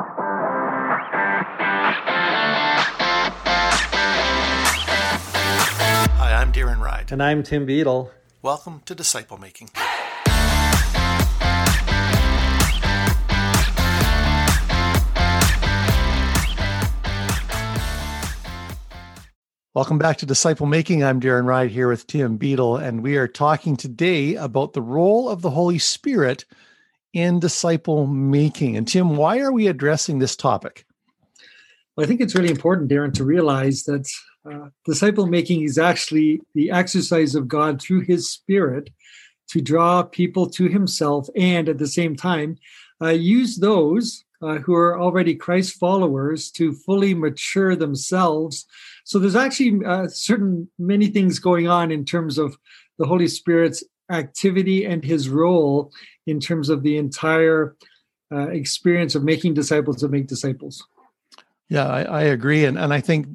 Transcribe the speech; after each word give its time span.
Hi, 0.00 0.14
I'm 6.40 6.52
Darren 6.52 6.78
Ride. 6.80 7.10
And 7.10 7.20
I'm 7.20 7.42
Tim 7.42 7.66
Beadle. 7.66 8.12
Welcome 8.40 8.82
to 8.84 8.94
Disciple 8.94 9.38
Making. 9.38 9.70
Welcome 19.74 19.98
back 19.98 20.18
to 20.18 20.26
Disciple 20.26 20.66
Making. 20.66 21.02
I'm 21.02 21.20
Darren 21.20 21.44
Ride 21.44 21.72
here 21.72 21.88
with 21.88 22.06
Tim 22.06 22.36
Beadle, 22.36 22.76
and 22.76 23.02
we 23.02 23.16
are 23.16 23.26
talking 23.26 23.76
today 23.76 24.36
about 24.36 24.74
the 24.74 24.82
role 24.82 25.28
of 25.28 25.42
the 25.42 25.50
Holy 25.50 25.80
Spirit 25.80 26.44
in 27.12 27.40
disciple 27.40 28.06
making. 28.06 28.76
And 28.76 28.86
Tim, 28.86 29.16
why 29.16 29.40
are 29.40 29.52
we 29.52 29.66
addressing 29.66 30.18
this 30.18 30.36
topic? 30.36 30.84
Well, 31.96 32.04
I 32.04 32.06
think 32.06 32.20
it's 32.20 32.34
really 32.34 32.50
important, 32.50 32.90
Darren, 32.90 33.12
to 33.14 33.24
realize 33.24 33.84
that 33.84 34.08
uh, 34.50 34.68
disciple 34.84 35.26
making 35.26 35.62
is 35.62 35.78
actually 35.78 36.40
the 36.54 36.70
exercise 36.70 37.34
of 37.34 37.48
God 37.48 37.80
through 37.80 38.00
His 38.00 38.30
Spirit 38.30 38.90
to 39.48 39.60
draw 39.60 40.02
people 40.02 40.48
to 40.50 40.68
Himself 40.68 41.28
and 41.34 41.68
at 41.68 41.78
the 41.78 41.86
same 41.86 42.14
time 42.14 42.56
uh, 43.02 43.08
use 43.08 43.56
those 43.56 44.24
uh, 44.40 44.56
who 44.58 44.74
are 44.74 45.00
already 45.00 45.34
Christ 45.34 45.74
followers 45.78 46.50
to 46.52 46.72
fully 46.72 47.14
mature 47.14 47.74
themselves 47.74 48.66
so 49.08 49.18
there's 49.18 49.36
actually 49.36 49.82
uh, 49.86 50.06
certain 50.06 50.68
many 50.78 51.06
things 51.06 51.38
going 51.38 51.66
on 51.66 51.90
in 51.90 52.04
terms 52.04 52.36
of 52.36 52.58
the 52.98 53.06
Holy 53.06 53.26
Spirit's 53.26 53.82
activity 54.10 54.84
and 54.84 55.04
his 55.04 55.28
role 55.28 55.92
in 56.26 56.40
terms 56.40 56.68
of 56.68 56.82
the 56.82 56.96
entire 56.96 57.76
uh, 58.32 58.48
experience 58.48 59.14
of 59.14 59.24
making 59.24 59.54
disciples 59.54 60.00
to 60.00 60.08
make 60.08 60.26
disciples. 60.26 60.86
Yeah, 61.68 61.86
I, 61.86 62.02
I, 62.02 62.22
agree, 62.22 62.64
and 62.64 62.78
and 62.78 62.94
I 62.94 63.00
think 63.00 63.26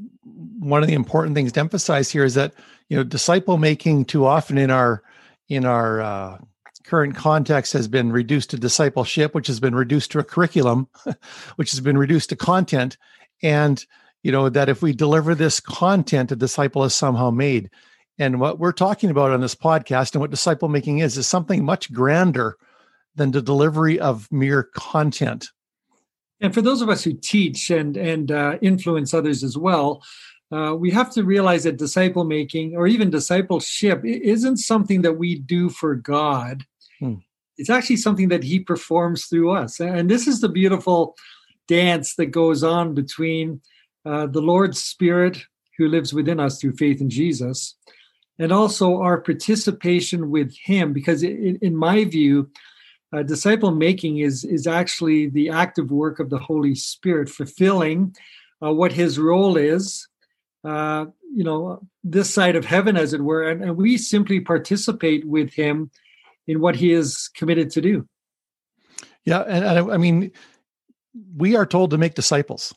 one 0.59 0.81
of 0.81 0.87
the 0.87 0.95
important 0.95 1.35
things 1.35 1.51
to 1.51 1.59
emphasize 1.59 2.09
here 2.09 2.23
is 2.23 2.33
that 2.33 2.53
you 2.89 2.97
know 2.97 3.03
disciple 3.03 3.57
making 3.57 4.05
too 4.05 4.25
often 4.25 4.57
in 4.57 4.71
our 4.71 5.03
in 5.49 5.65
our 5.65 6.01
uh, 6.01 6.37
current 6.83 7.15
context 7.15 7.73
has 7.73 7.87
been 7.87 8.11
reduced 8.11 8.49
to 8.51 8.57
discipleship, 8.57 9.35
which 9.35 9.47
has 9.47 9.59
been 9.59 9.75
reduced 9.75 10.11
to 10.11 10.19
a 10.19 10.23
curriculum, 10.23 10.87
which 11.55 11.71
has 11.71 11.79
been 11.79 11.97
reduced 11.97 12.29
to 12.29 12.35
content, 12.35 12.97
and 13.43 13.85
you 14.23 14.31
know 14.31 14.49
that 14.49 14.69
if 14.69 14.81
we 14.81 14.93
deliver 14.93 15.35
this 15.35 15.59
content 15.59 16.31
a 16.31 16.35
disciple 16.35 16.83
is 16.83 16.95
somehow 16.95 17.29
made 17.29 17.69
and 18.19 18.39
what 18.39 18.59
we're 18.59 18.71
talking 18.71 19.09
about 19.09 19.31
on 19.31 19.41
this 19.41 19.55
podcast 19.55 20.13
and 20.13 20.21
what 20.21 20.31
disciple 20.31 20.69
making 20.69 20.99
is 20.99 21.17
is 21.17 21.27
something 21.27 21.65
much 21.65 21.91
grander 21.91 22.57
than 23.15 23.31
the 23.31 23.41
delivery 23.41 23.99
of 23.99 24.31
mere 24.31 24.63
content. 24.75 25.49
And 26.41 26.53
for 26.53 26.61
those 26.61 26.81
of 26.81 26.89
us 26.89 27.03
who 27.03 27.13
teach 27.13 27.69
and 27.69 27.95
and 27.97 28.31
uh, 28.31 28.57
influence 28.61 29.13
others 29.13 29.43
as 29.43 29.57
well 29.57 30.03
uh, 30.53 30.75
we 30.75 30.91
have 30.91 31.09
to 31.09 31.23
realize 31.23 31.63
that 31.63 31.77
disciple 31.77 32.25
making 32.25 32.75
or 32.75 32.85
even 32.85 33.09
discipleship 33.09 34.05
isn't 34.05 34.57
something 34.57 35.01
that 35.01 35.13
we 35.13 35.39
do 35.39 35.69
for 35.69 35.95
god. 35.95 36.63
Hmm. 36.99 37.15
it's 37.57 37.71
actually 37.71 37.97
something 37.97 38.29
that 38.29 38.43
he 38.43 38.59
performs 38.59 39.25
through 39.25 39.51
us. 39.51 39.79
And 39.79 40.09
this 40.09 40.27
is 40.27 40.41
the 40.41 40.49
beautiful 40.49 41.15
dance 41.67 42.15
that 42.15 42.27
goes 42.27 42.63
on 42.63 42.93
between 42.93 43.61
uh, 44.05 44.27
the 44.27 44.41
Lord's 44.41 44.81
Spirit 44.81 45.43
who 45.77 45.87
lives 45.87 46.13
within 46.13 46.39
us 46.39 46.59
through 46.59 46.75
faith 46.75 47.01
in 47.01 47.09
Jesus, 47.09 47.75
and 48.39 48.51
also 48.51 49.01
our 49.01 49.19
participation 49.19 50.29
with 50.29 50.55
Him. 50.57 50.93
Because 50.93 51.23
in, 51.23 51.57
in 51.61 51.75
my 51.75 52.05
view, 52.05 52.49
uh, 53.13 53.23
disciple 53.23 53.71
making 53.71 54.17
is 54.17 54.43
is 54.43 54.67
actually 54.67 55.29
the 55.29 55.49
active 55.49 55.91
work 55.91 56.19
of 56.19 56.29
the 56.29 56.39
Holy 56.39 56.75
Spirit, 56.75 57.29
fulfilling 57.29 58.15
uh, 58.63 58.73
what 58.73 58.91
His 58.91 59.19
role 59.19 59.57
is. 59.57 60.07
Uh, 60.63 61.05
you 61.35 61.43
know, 61.43 61.81
this 62.03 62.33
side 62.33 62.55
of 62.55 62.65
heaven, 62.65 62.95
as 62.95 63.13
it 63.13 63.21
were, 63.21 63.43
and, 63.49 63.63
and 63.63 63.75
we 63.75 63.97
simply 63.97 64.39
participate 64.39 65.25
with 65.25 65.53
Him 65.53 65.91
in 66.47 66.59
what 66.59 66.75
He 66.75 66.93
is 66.93 67.29
committed 67.35 67.69
to 67.71 67.81
do. 67.81 68.07
Yeah, 69.25 69.41
and, 69.41 69.63
and 69.63 69.91
I 69.91 69.97
mean, 69.97 70.31
we 71.37 71.55
are 71.55 71.65
told 71.65 71.91
to 71.91 71.97
make 71.97 72.15
disciples 72.15 72.73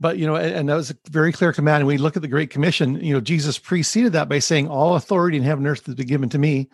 but 0.00 0.18
you 0.18 0.26
know 0.26 0.36
and 0.36 0.68
that 0.68 0.74
was 0.74 0.90
a 0.90 0.96
very 1.10 1.32
clear 1.32 1.52
command. 1.52 1.80
And 1.80 1.86
we 1.86 1.98
look 1.98 2.16
at 2.16 2.22
the 2.22 2.28
great 2.28 2.50
commission 2.50 2.94
you 2.96 3.12
know 3.12 3.20
jesus 3.20 3.58
preceded 3.58 4.12
that 4.12 4.28
by 4.28 4.38
saying 4.38 4.68
all 4.68 4.96
authority 4.96 5.36
in 5.36 5.42
heaven 5.42 5.64
and 5.64 5.72
earth 5.72 5.86
has 5.86 5.94
been 5.94 6.06
given 6.06 6.28
to 6.30 6.38
me. 6.38 6.68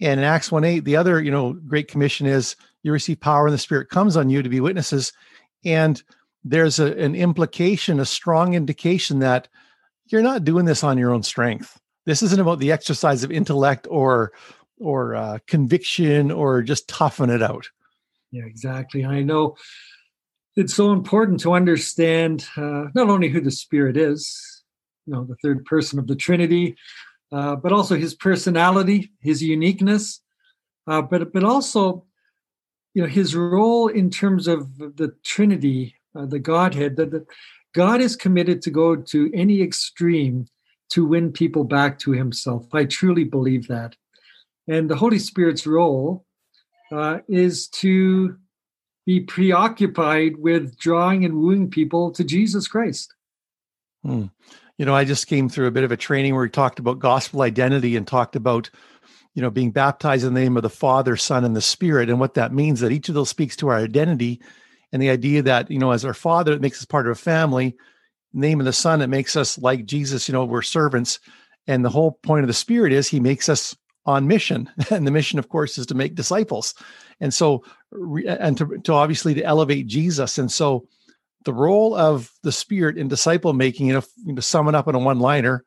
And 0.00 0.20
in 0.20 0.24
acts 0.24 0.52
1 0.52 0.64
8 0.64 0.84
the 0.84 0.96
other 0.96 1.20
you 1.20 1.30
know 1.30 1.52
great 1.52 1.88
commission 1.88 2.26
is 2.26 2.56
you 2.82 2.92
receive 2.92 3.20
power 3.20 3.46
and 3.46 3.54
the 3.54 3.58
spirit 3.58 3.90
comes 3.90 4.16
on 4.16 4.30
you 4.30 4.42
to 4.42 4.48
be 4.48 4.60
witnesses. 4.60 5.12
And 5.64 6.02
there's 6.44 6.78
a, 6.78 6.96
an 6.98 7.14
implication 7.14 8.00
a 8.00 8.06
strong 8.06 8.54
indication 8.54 9.18
that 9.20 9.48
you're 10.06 10.22
not 10.22 10.44
doing 10.44 10.64
this 10.64 10.82
on 10.82 10.98
your 10.98 11.12
own 11.12 11.22
strength. 11.22 11.78
This 12.06 12.22
isn't 12.22 12.40
about 12.40 12.58
the 12.58 12.72
exercise 12.72 13.22
of 13.22 13.30
intellect 13.30 13.86
or 13.90 14.32
or 14.78 15.14
uh, 15.14 15.38
conviction 15.46 16.30
or 16.30 16.62
just 16.62 16.88
toughing 16.88 17.30
it 17.30 17.42
out. 17.42 17.68
Yeah 18.32 18.44
exactly. 18.44 19.04
I 19.04 19.22
know 19.22 19.56
it's 20.60 20.74
so 20.74 20.92
important 20.92 21.40
to 21.40 21.54
understand 21.54 22.46
uh, 22.56 22.86
not 22.94 23.08
only 23.08 23.28
who 23.28 23.40
the 23.40 23.50
Spirit 23.50 23.96
is, 23.96 24.62
you 25.06 25.14
know, 25.14 25.24
the 25.24 25.36
third 25.36 25.64
person 25.64 25.98
of 25.98 26.06
the 26.06 26.14
Trinity, 26.14 26.76
uh, 27.32 27.56
but 27.56 27.72
also 27.72 27.96
his 27.96 28.14
personality, 28.14 29.10
his 29.20 29.42
uniqueness, 29.42 30.20
uh, 30.86 31.00
but 31.00 31.32
but 31.32 31.44
also, 31.44 32.04
you 32.94 33.02
know, 33.02 33.08
his 33.08 33.34
role 33.34 33.88
in 33.88 34.10
terms 34.10 34.46
of 34.46 34.76
the 34.78 35.14
Trinity, 35.24 35.94
uh, 36.14 36.26
the 36.26 36.38
Godhead. 36.38 36.96
That, 36.96 37.26
God 37.72 38.00
is 38.00 38.16
committed 38.16 38.60
to 38.62 38.70
go 38.70 38.96
to 38.96 39.30
any 39.32 39.62
extreme 39.62 40.46
to 40.90 41.06
win 41.06 41.32
people 41.32 41.64
back 41.64 41.98
to 42.00 42.10
Himself. 42.10 42.66
I 42.74 42.84
truly 42.84 43.24
believe 43.24 43.68
that, 43.68 43.96
and 44.68 44.90
the 44.90 44.96
Holy 44.96 45.18
Spirit's 45.18 45.66
role 45.66 46.26
uh, 46.92 47.18
is 47.28 47.68
to 47.68 48.36
be 49.10 49.18
preoccupied 49.18 50.36
with 50.36 50.78
drawing 50.78 51.24
and 51.24 51.34
wooing 51.34 51.68
people 51.68 52.12
to 52.12 52.22
Jesus 52.22 52.68
Christ. 52.68 53.12
Hmm. 54.04 54.26
You 54.78 54.86
know, 54.86 54.94
I 54.94 55.04
just 55.04 55.26
came 55.26 55.48
through 55.48 55.66
a 55.66 55.72
bit 55.72 55.82
of 55.82 55.90
a 55.90 55.96
training 55.96 56.32
where 56.32 56.44
we 56.44 56.48
talked 56.48 56.78
about 56.78 57.00
gospel 57.00 57.42
identity 57.42 57.96
and 57.96 58.06
talked 58.06 58.36
about, 58.36 58.70
you 59.34 59.42
know, 59.42 59.50
being 59.50 59.72
baptized 59.72 60.24
in 60.24 60.32
the 60.32 60.40
name 60.40 60.56
of 60.56 60.62
the 60.62 60.70
Father, 60.70 61.16
Son, 61.16 61.44
and 61.44 61.56
the 61.56 61.60
Spirit, 61.60 62.08
and 62.08 62.20
what 62.20 62.34
that 62.34 62.54
means. 62.54 62.78
That 62.78 62.92
each 62.92 63.08
of 63.08 63.16
those 63.16 63.28
speaks 63.28 63.56
to 63.56 63.66
our 63.66 63.78
identity, 63.78 64.40
and 64.92 65.02
the 65.02 65.10
idea 65.10 65.42
that 65.42 65.68
you 65.72 65.80
know, 65.80 65.90
as 65.90 66.04
our 66.04 66.14
Father, 66.14 66.52
it 66.52 66.60
makes 66.60 66.78
us 66.78 66.84
part 66.84 67.08
of 67.08 67.10
a 67.10 67.16
family. 67.16 67.76
name 68.32 68.60
of 68.60 68.64
the 68.64 68.72
Son, 68.72 69.02
it 69.02 69.08
makes 69.08 69.34
us 69.34 69.58
like 69.58 69.86
Jesus. 69.86 70.28
You 70.28 70.34
know, 70.34 70.44
we're 70.44 70.62
servants, 70.62 71.18
and 71.66 71.84
the 71.84 71.90
whole 71.90 72.12
point 72.22 72.44
of 72.44 72.48
the 72.48 72.54
Spirit 72.54 72.92
is 72.92 73.08
He 73.08 73.18
makes 73.18 73.48
us 73.48 73.74
on 74.06 74.26
mission, 74.26 74.70
and 74.90 75.06
the 75.06 75.10
mission, 75.10 75.38
of 75.38 75.48
course, 75.48 75.78
is 75.78 75.86
to 75.86 75.94
make 75.94 76.14
disciples. 76.14 76.74
And 77.20 77.34
so 77.34 77.64
and 78.26 78.56
to, 78.58 78.78
to 78.84 78.92
obviously 78.92 79.34
to 79.34 79.44
elevate 79.44 79.86
jesus. 79.86 80.38
And 80.38 80.50
so 80.50 80.86
the 81.44 81.52
role 81.52 81.94
of 81.94 82.32
the 82.42 82.52
spirit 82.52 82.96
in 82.96 83.08
disciple 83.08 83.52
making 83.52 83.88
you 83.88 83.94
know, 83.94 84.02
you 84.24 84.40
sum 84.40 84.68
it 84.68 84.74
up 84.74 84.88
in 84.88 84.94
a 84.94 84.98
one 84.98 85.20
liner 85.20 85.64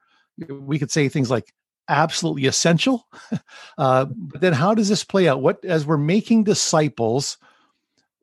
we 0.50 0.80
could 0.80 0.90
say 0.90 1.10
things 1.10 1.30
like 1.30 1.54
absolutely 1.88 2.46
essential. 2.46 3.08
Uh, 3.76 4.06
but 4.06 4.40
then 4.40 4.54
how 4.54 4.76
does 4.76 4.88
this 4.88 5.04
play 5.04 5.28
out? 5.28 5.42
What 5.42 5.66
as 5.66 5.84
we're 5.84 5.98
making 5.98 6.44
disciples 6.44 7.40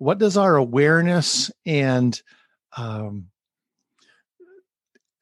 what 0.01 0.17
does 0.17 0.39
our 0.39 0.57
awareness 0.57 1.51
and 1.67 2.23
um, 2.77 3.27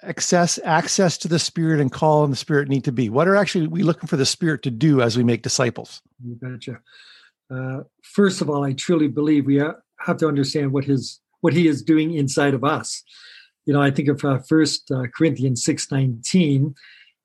access 0.02 0.58
access 0.64 1.18
to 1.18 1.28
the 1.28 1.38
spirit 1.38 1.80
and 1.80 1.90
call 1.90 2.22
on 2.22 2.30
the 2.30 2.36
spirit 2.36 2.68
need 2.68 2.84
to 2.84 2.92
be 2.92 3.08
what 3.08 3.26
are 3.26 3.36
actually 3.36 3.66
we 3.66 3.82
looking 3.82 4.06
for 4.06 4.16
the 4.16 4.26
spirit 4.26 4.62
to 4.62 4.70
do 4.70 5.02
as 5.02 5.16
we 5.16 5.24
make 5.24 5.42
disciples 5.42 6.00
you 6.24 6.36
betcha 6.36 6.80
uh, 7.50 7.80
first 8.02 8.40
of 8.40 8.50
all, 8.50 8.64
I 8.64 8.72
truly 8.72 9.08
believe 9.08 9.46
we 9.46 9.56
have 9.56 10.16
to 10.18 10.28
understand 10.28 10.72
what 10.72 10.84
his 10.84 11.20
what 11.40 11.52
he 11.52 11.68
is 11.68 11.82
doing 11.82 12.14
inside 12.14 12.54
of 12.54 12.64
us. 12.64 13.02
You 13.64 13.72
know, 13.72 13.80
I 13.80 13.90
think 13.90 14.08
of 14.08 14.24
uh, 14.24 14.38
First 14.38 14.90
uh, 14.90 15.04
Corinthians 15.16 15.64
six 15.64 15.90
nineteen. 15.90 16.74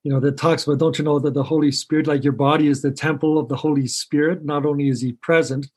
You 0.04 0.12
know, 0.12 0.19
that 0.19 0.38
talks 0.38 0.66
about 0.66 0.80
don't 0.80 0.98
you 0.98 1.06
know 1.06 1.19
that 1.19 1.34
the 1.34 1.44
Holy 1.44 1.72
Spirit, 1.72 2.08
like 2.08 2.24
your 2.24 2.34
body, 2.34 2.68
is 2.68 2.81
the 2.81 2.92
temple 2.92 3.38
of 3.38 3.48
the 3.48 3.56
Holy 3.56 3.88
Spirit. 3.88 4.44
Not 4.44 4.66
only 4.66 4.90
is 4.90 5.02
He 5.02 5.14
present, 5.14 5.68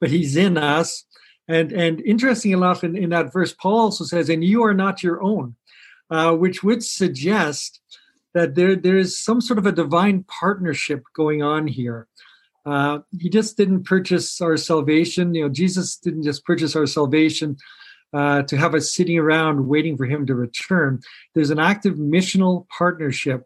but 0.00 0.10
He's 0.10 0.36
in 0.36 0.56
us. 0.56 1.04
And 1.48 1.72
and 1.72 2.00
interesting 2.00 2.52
enough, 2.52 2.84
in, 2.84 2.96
in 2.96 3.10
that 3.10 3.32
verse, 3.32 3.52
Paul 3.52 3.80
also 3.80 4.04
says, 4.04 4.28
"And 4.28 4.42
you 4.42 4.62
are 4.64 4.74
not 4.74 5.02
your 5.02 5.22
own," 5.22 5.56
uh, 6.14 6.32
which 6.32 6.62
would 6.62 6.84
suggest 6.84 7.80
that 8.34 8.54
there 8.54 8.76
there 8.76 8.96
is 8.96 9.18
some 9.18 9.40
sort 9.40 9.58
of 9.58 9.66
a 9.66 9.72
divine 9.72 10.24
partnership 10.40 11.02
going 11.14 11.42
on 11.42 11.66
here. 11.66 12.06
Uh, 12.64 13.00
he 13.20 13.28
just 13.28 13.56
didn't 13.56 13.84
purchase 13.84 14.40
our 14.40 14.56
salvation. 14.56 15.34
You 15.34 15.42
know, 15.42 15.48
Jesus 15.48 15.96
didn't 15.96 16.22
just 16.22 16.44
purchase 16.44 16.76
our 16.76 16.86
salvation 16.86 17.56
uh, 18.12 18.42
to 18.42 18.56
have 18.56 18.74
us 18.74 18.94
sitting 18.94 19.18
around 19.18 19.66
waiting 19.66 19.96
for 19.96 20.06
him 20.06 20.24
to 20.26 20.34
return. 20.34 21.00
There's 21.34 21.50
an 21.50 21.58
active 21.58 21.96
missional 21.96 22.68
partnership, 22.68 23.42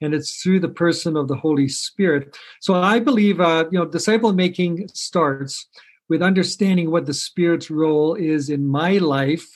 and 0.00 0.12
it's 0.12 0.42
through 0.42 0.60
the 0.60 0.76
person 0.84 1.16
of 1.16 1.28
the 1.28 1.36
Holy 1.36 1.68
Spirit. 1.68 2.36
So 2.60 2.74
I 2.74 2.98
believe, 2.98 3.40
uh, 3.40 3.66
you 3.70 3.78
know, 3.78 3.86
disciple 3.86 4.32
making 4.32 4.88
starts 4.92 5.68
with 6.08 6.20
understanding 6.22 6.90
what 6.90 7.06
the 7.06 7.14
Spirit's 7.14 7.70
role 7.70 8.14
is 8.14 8.50
in 8.50 8.66
my 8.66 8.98
life 8.98 9.46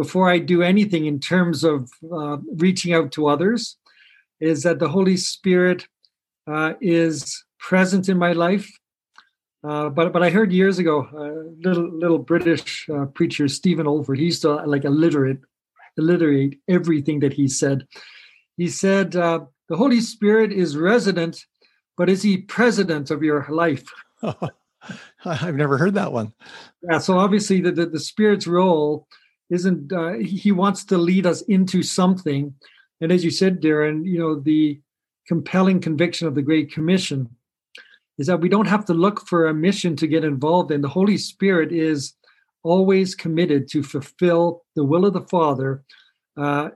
before 0.00 0.30
I 0.30 0.38
do 0.38 0.62
anything 0.62 1.04
in 1.04 1.20
terms 1.20 1.62
of 1.62 1.90
uh, 2.10 2.38
reaching 2.56 2.94
out 2.94 3.12
to 3.12 3.28
others 3.28 3.76
is 4.40 4.62
that 4.62 4.78
the 4.78 4.88
Holy 4.88 5.18
Spirit 5.18 5.86
uh, 6.46 6.72
is 6.80 7.44
present 7.58 8.08
in 8.08 8.16
my 8.16 8.32
life. 8.32 8.66
Uh, 9.62 9.90
but 9.90 10.14
but 10.14 10.22
I 10.22 10.30
heard 10.30 10.52
years 10.52 10.78
ago, 10.78 10.96
uh, 11.22 11.52
little 11.66 11.90
little 12.02 12.18
British 12.18 12.88
uh, 12.88 13.04
preacher 13.16 13.46
Stephen 13.46 13.84
Olford. 13.84 14.16
He 14.16 14.24
used 14.32 14.40
to 14.40 14.54
like 14.74 14.86
alliterate 14.86 15.40
alliterate 15.98 16.58
everything 16.66 17.20
that 17.20 17.34
he 17.34 17.46
said. 17.46 17.86
He 18.56 18.68
said 18.68 19.14
uh, 19.14 19.40
the 19.68 19.76
Holy 19.76 20.00
Spirit 20.00 20.50
is 20.50 20.78
resident, 20.78 21.44
but 21.98 22.08
is 22.08 22.22
he 22.22 22.38
president 22.38 23.10
of 23.10 23.22
your 23.22 23.46
life? 23.50 23.84
I've 25.26 25.56
never 25.56 25.76
heard 25.76 25.96
that 26.00 26.14
one. 26.14 26.32
Yeah, 26.90 27.00
so 27.00 27.18
obviously 27.18 27.60
the 27.60 27.72
the, 27.72 27.84
the 27.84 28.00
Spirit's 28.00 28.46
role 28.46 29.06
isn't. 29.50 29.92
Uh, 29.92 30.14
he 30.14 30.52
wants 30.52 30.84
to 30.84 30.98
lead 30.98 31.26
us 31.26 31.42
into 31.42 31.82
something, 31.82 32.54
and 33.00 33.12
as 33.12 33.24
you 33.24 33.30
said, 33.30 33.60
Darren, 33.60 34.06
you 34.06 34.18
know 34.18 34.38
the 34.38 34.80
compelling 35.26 35.80
conviction 35.80 36.26
of 36.26 36.34
the 36.34 36.42
Great 36.42 36.72
Commission 36.72 37.28
is 38.18 38.26
that 38.26 38.40
we 38.40 38.48
don't 38.48 38.66
have 38.68 38.84
to 38.84 38.94
look 38.94 39.26
for 39.26 39.46
a 39.46 39.54
mission 39.54 39.96
to 39.96 40.06
get 40.06 40.24
involved 40.24 40.70
in. 40.70 40.82
The 40.82 40.88
Holy 40.88 41.16
Spirit 41.16 41.72
is 41.72 42.12
always 42.62 43.14
committed 43.14 43.68
to 43.70 43.82
fulfill 43.82 44.62
the 44.76 44.84
will 44.84 45.06
of 45.06 45.14
the 45.14 45.22
Father 45.22 45.82
uh, 46.36 46.68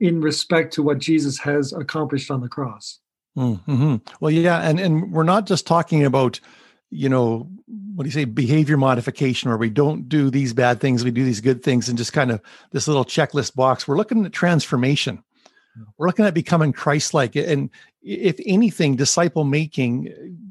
in 0.00 0.20
respect 0.20 0.74
to 0.74 0.82
what 0.82 0.98
Jesus 0.98 1.38
has 1.38 1.72
accomplished 1.72 2.30
on 2.30 2.40
the 2.42 2.48
cross. 2.48 3.00
Mm-hmm. 3.36 3.96
Well, 4.20 4.30
yeah, 4.30 4.60
and 4.60 4.78
and 4.80 5.12
we're 5.12 5.22
not 5.22 5.46
just 5.46 5.66
talking 5.66 6.04
about, 6.04 6.40
you 6.90 7.08
know, 7.08 7.50
what 7.94 8.04
do 8.04 8.08
you 8.08 8.12
say, 8.12 8.24
behavior 8.24 8.76
modification, 8.76 9.50
where 9.50 9.58
we 9.58 9.70
don't 9.70 10.08
do 10.08 10.30
these 10.30 10.52
bad 10.52 10.80
things, 10.80 11.04
we 11.04 11.10
do 11.10 11.24
these 11.24 11.40
good 11.40 11.62
things, 11.62 11.88
and 11.88 11.98
just 11.98 12.12
kind 12.12 12.30
of 12.30 12.40
this 12.72 12.88
little 12.88 13.04
checklist 13.04 13.54
box. 13.54 13.86
We're 13.86 13.96
looking 13.96 14.24
at 14.24 14.32
transformation. 14.32 15.22
Hmm. 15.76 15.82
We're 15.96 16.06
looking 16.06 16.24
at 16.24 16.34
becoming 16.34 16.72
Christ-like, 16.72 17.36
and 17.36 17.70
if 18.02 18.38
anything, 18.46 18.96
disciple 18.96 19.44
making 19.44 20.08
uh, 20.08 20.48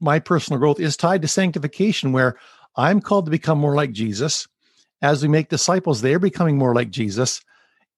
my 0.00 0.18
personal 0.18 0.58
growth 0.58 0.80
is 0.80 0.96
tied 0.96 1.22
to 1.22 1.28
sanctification, 1.28 2.12
where 2.12 2.36
I'm 2.76 3.00
called 3.00 3.24
to 3.24 3.30
become 3.30 3.58
more 3.58 3.74
like 3.74 3.92
Jesus. 3.92 4.46
As 5.00 5.22
we 5.22 5.28
make 5.28 5.48
disciples, 5.48 6.00
they're 6.00 6.18
becoming 6.18 6.58
more 6.58 6.74
like 6.74 6.90
Jesus. 6.90 7.40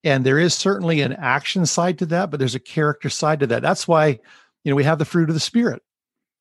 And 0.04 0.24
there 0.24 0.38
is 0.38 0.54
certainly 0.54 1.00
an 1.00 1.14
action 1.14 1.66
side 1.66 1.98
to 1.98 2.06
that, 2.06 2.30
but 2.30 2.38
there's 2.38 2.54
a 2.54 2.60
character 2.60 3.08
side 3.08 3.40
to 3.40 3.46
that. 3.48 3.62
That's 3.62 3.88
why, 3.88 4.20
you 4.62 4.70
know, 4.70 4.76
we 4.76 4.84
have 4.84 4.98
the 4.98 5.04
fruit 5.04 5.30
of 5.30 5.34
the 5.34 5.40
Spirit 5.40 5.82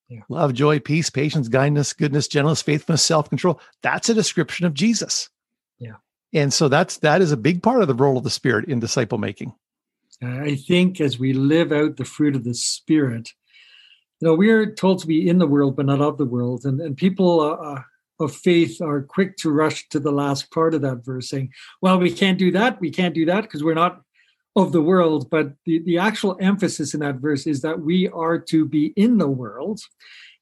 yeah. 0.10 0.22
love, 0.30 0.54
joy, 0.54 0.80
peace, 0.80 1.10
patience, 1.10 1.48
kindness, 1.50 1.94
goodness, 1.94 2.28
gentleness, 2.28 2.62
faithfulness, 2.62 3.04
self 3.04 3.30
control. 3.30 3.60
That's 3.82 4.10
a 4.10 4.14
description 4.14 4.66
of 4.66 4.74
Jesus. 4.74 5.30
Yeah. 5.80 5.96
And 6.34 6.54
so 6.54 6.68
that's 6.68 6.98
that 6.98 7.22
is 7.22 7.32
a 7.32 7.38
big 7.38 7.64
part 7.64 7.82
of 7.82 7.88
the 7.88 7.94
role 7.94 8.18
of 8.18 8.24
the 8.24 8.30
Spirit 8.30 8.66
in 8.66 8.80
disciple 8.80 9.18
making. 9.18 9.54
I 10.22 10.56
think 10.56 11.02
as 11.02 11.20
we 11.20 11.34
live 11.34 11.72
out 11.72 11.98
the 11.98 12.06
fruit 12.06 12.36
of 12.36 12.44
the 12.44 12.54
Spirit, 12.54 13.32
you 14.22 14.28
know, 14.28 14.36
we're 14.36 14.74
told 14.74 15.00
to 15.02 15.08
be 15.08 15.28
in 15.28 15.40
the 15.40 15.48
world, 15.48 15.76
but 15.76 15.86
not 15.86 16.02
of 16.02 16.18
the 16.18 16.26
world. 16.26 16.66
And, 16.66 16.80
and 16.80 16.96
people 16.96 17.42
uh, 17.42 17.82
of 18.20 18.34
faith 18.34 18.82
are 18.82 19.02
quick 19.02 19.36
to 19.38 19.52
rush 19.52 19.88
to 19.90 20.00
the 20.00 20.12
last 20.12 20.52
part 20.52 20.74
of 20.74 20.82
that 20.82 21.04
verse, 21.04 21.30
saying, 21.30 21.52
well, 21.82 22.00
we 22.00 22.12
can't 22.12 22.40
do 22.40 22.52
that. 22.52 22.80
We 22.80 22.92
can't 22.92 23.14
do 23.14 23.26
that 23.26 23.42
because 23.42 23.64
we're 23.64 23.74
not 23.74 24.02
of 24.56 24.72
the 24.72 24.82
world. 24.82 25.30
But 25.30 25.54
the, 25.66 25.80
the 25.80 25.98
actual 25.98 26.38
emphasis 26.40 26.94
in 26.94 27.00
that 27.02 27.16
verse 27.16 27.46
is 27.48 27.62
that 27.62 27.80
we 27.80 28.08
are 28.10 28.38
to 28.40 28.66
be 28.66 28.94
in 28.96 29.18
the 29.18 29.28
world. 29.28 29.82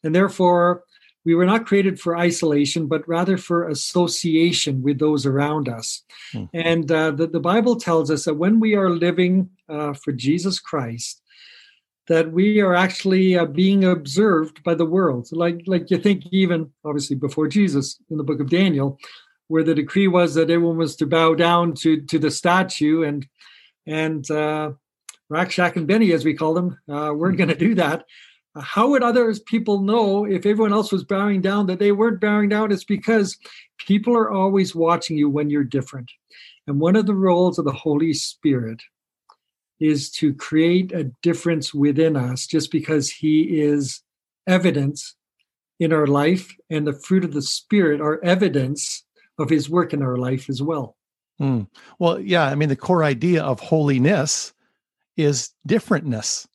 And 0.04 0.14
therefore, 0.14 0.84
we 1.26 1.36
were 1.36 1.46
not 1.46 1.66
created 1.66 2.00
for 2.00 2.18
isolation, 2.18 2.88
but 2.88 3.08
rather 3.08 3.38
for 3.38 3.70
association 3.70 4.82
with 4.82 5.00
those 5.00 5.26
around 5.26 5.70
us. 5.70 6.04
Mm-hmm. 6.34 6.58
And 6.58 6.92
uh, 6.92 7.12
the, 7.12 7.28
the 7.28 7.40
Bible 7.40 7.78
tells 7.78 8.12
us 8.12 8.26
that 8.26 8.34
when 8.34 8.60
we 8.60 8.76
are 8.76 8.90
living 8.90 9.50
uh, 9.70 9.94
for 9.94 10.12
Jesus 10.12 10.60
Christ, 10.60 11.22
that 12.08 12.34
we 12.34 12.60
are 12.60 12.76
actually 12.76 13.38
uh, 13.38 13.46
being 13.46 13.86
observed 13.86 14.62
by 14.64 14.76
the 14.76 14.86
world. 14.86 15.30
Like, 15.32 15.62
like 15.66 15.90
you 15.90 15.98
think, 15.98 16.26
even 16.32 16.70
obviously 16.84 17.16
before 17.16 17.48
Jesus 17.48 17.98
in 18.10 18.18
the 18.18 18.24
book 18.24 18.42
of 18.42 18.50
Daniel, 18.50 19.00
where 19.48 19.64
the 19.64 19.76
decree 19.76 20.08
was 20.08 20.34
that 20.34 20.50
everyone 20.50 20.78
was 20.78 20.98
to 20.98 21.06
bow 21.06 21.36
down 21.36 21.74
to 21.76 22.02
to 22.02 22.20
the 22.20 22.32
statue, 22.32 23.04
and 23.04 23.28
and 23.86 24.30
uh, 24.32 24.72
Shack 25.50 25.76
and 25.76 25.88
Benny, 25.88 26.12
as 26.14 26.26
we 26.26 26.34
call 26.34 26.54
them, 26.54 26.78
uh, 26.90 27.14
weren't 27.14 27.38
going 27.38 27.50
to 27.50 27.56
do 27.56 27.76
that. 27.76 28.06
How 28.56 28.90
would 28.90 29.02
others 29.02 29.40
people 29.40 29.82
know 29.82 30.26
if 30.26 30.46
everyone 30.46 30.74
else 30.74 30.92
was 30.92 31.04
bowing 31.04 31.42
down 31.42 31.66
that 31.68 31.80
they 31.80 31.92
weren't 31.92 32.22
bowing 32.22 32.50
down? 32.50 32.72
It's 32.72 32.84
because 32.84 33.38
people 33.80 34.16
are 34.16 34.30
always 34.30 34.76
watching 34.76 35.18
you 35.18 35.28
when 35.30 35.50
you're 35.50 35.64
different. 35.64 36.12
And 36.68 36.80
one 36.80 36.96
of 36.96 37.08
the 37.08 37.16
roles 37.16 37.58
of 37.58 37.66
the 37.66 37.72
Holy 37.72 38.14
Spirit 38.14 38.82
is 39.80 40.12
to 40.12 40.34
create 40.36 40.92
a 40.92 41.12
difference 41.24 41.74
within 41.74 42.16
us 42.16 42.46
just 42.46 42.72
because 42.72 43.10
he 43.10 43.60
is 43.60 44.02
evidence 44.48 45.16
in 45.80 45.92
our 45.92 46.08
life 46.08 46.56
and 46.70 46.86
the 46.86 46.94
fruit 46.94 47.24
of 47.24 47.34
the 47.34 47.42
spirit 47.42 48.00
are 48.00 48.24
evidence 48.24 49.04
of 49.40 49.50
his 49.50 49.70
work 49.70 49.94
in 49.94 50.02
our 50.02 50.18
life 50.18 50.50
as 50.50 50.62
well 50.62 50.96
mm. 51.40 51.68
well 52.00 52.20
yeah 52.20 52.46
i 52.46 52.56
mean 52.56 52.70
the 52.70 52.76
core 52.76 53.04
idea 53.04 53.44
of 53.44 53.60
holiness 53.60 54.54
is 55.18 55.52
differentness 55.68 56.48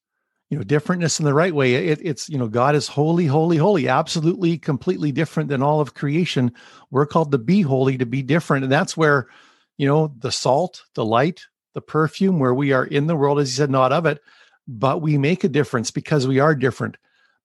you 0.50 0.58
know 0.58 0.64
differentness 0.64 1.18
in 1.18 1.24
the 1.24 1.34
right 1.34 1.54
way 1.54 1.74
it, 1.74 2.00
it's 2.02 2.28
you 2.28 2.38
know 2.38 2.48
god 2.48 2.74
is 2.74 2.88
holy 2.88 3.26
holy 3.26 3.56
holy 3.56 3.88
absolutely 3.88 4.58
completely 4.58 5.12
different 5.12 5.48
than 5.48 5.62
all 5.62 5.80
of 5.80 5.94
creation 5.94 6.52
we're 6.90 7.06
called 7.06 7.32
to 7.32 7.38
be 7.38 7.60
holy 7.60 7.98
to 7.98 8.06
be 8.06 8.22
different 8.22 8.64
and 8.64 8.72
that's 8.72 8.96
where 8.96 9.28
you 9.76 9.86
know 9.86 10.12
the 10.18 10.32
salt 10.32 10.82
the 10.94 11.04
light 11.04 11.44
the 11.78 11.82
perfume 11.82 12.40
where 12.40 12.54
we 12.54 12.72
are 12.72 12.84
in 12.84 13.06
the 13.06 13.14
world, 13.14 13.38
as 13.38 13.50
he 13.50 13.54
said, 13.54 13.70
not 13.70 13.92
of 13.92 14.04
it, 14.04 14.20
but 14.66 15.00
we 15.00 15.16
make 15.16 15.44
a 15.44 15.48
difference 15.48 15.92
because 15.92 16.26
we 16.26 16.40
are 16.40 16.54
different. 16.54 16.96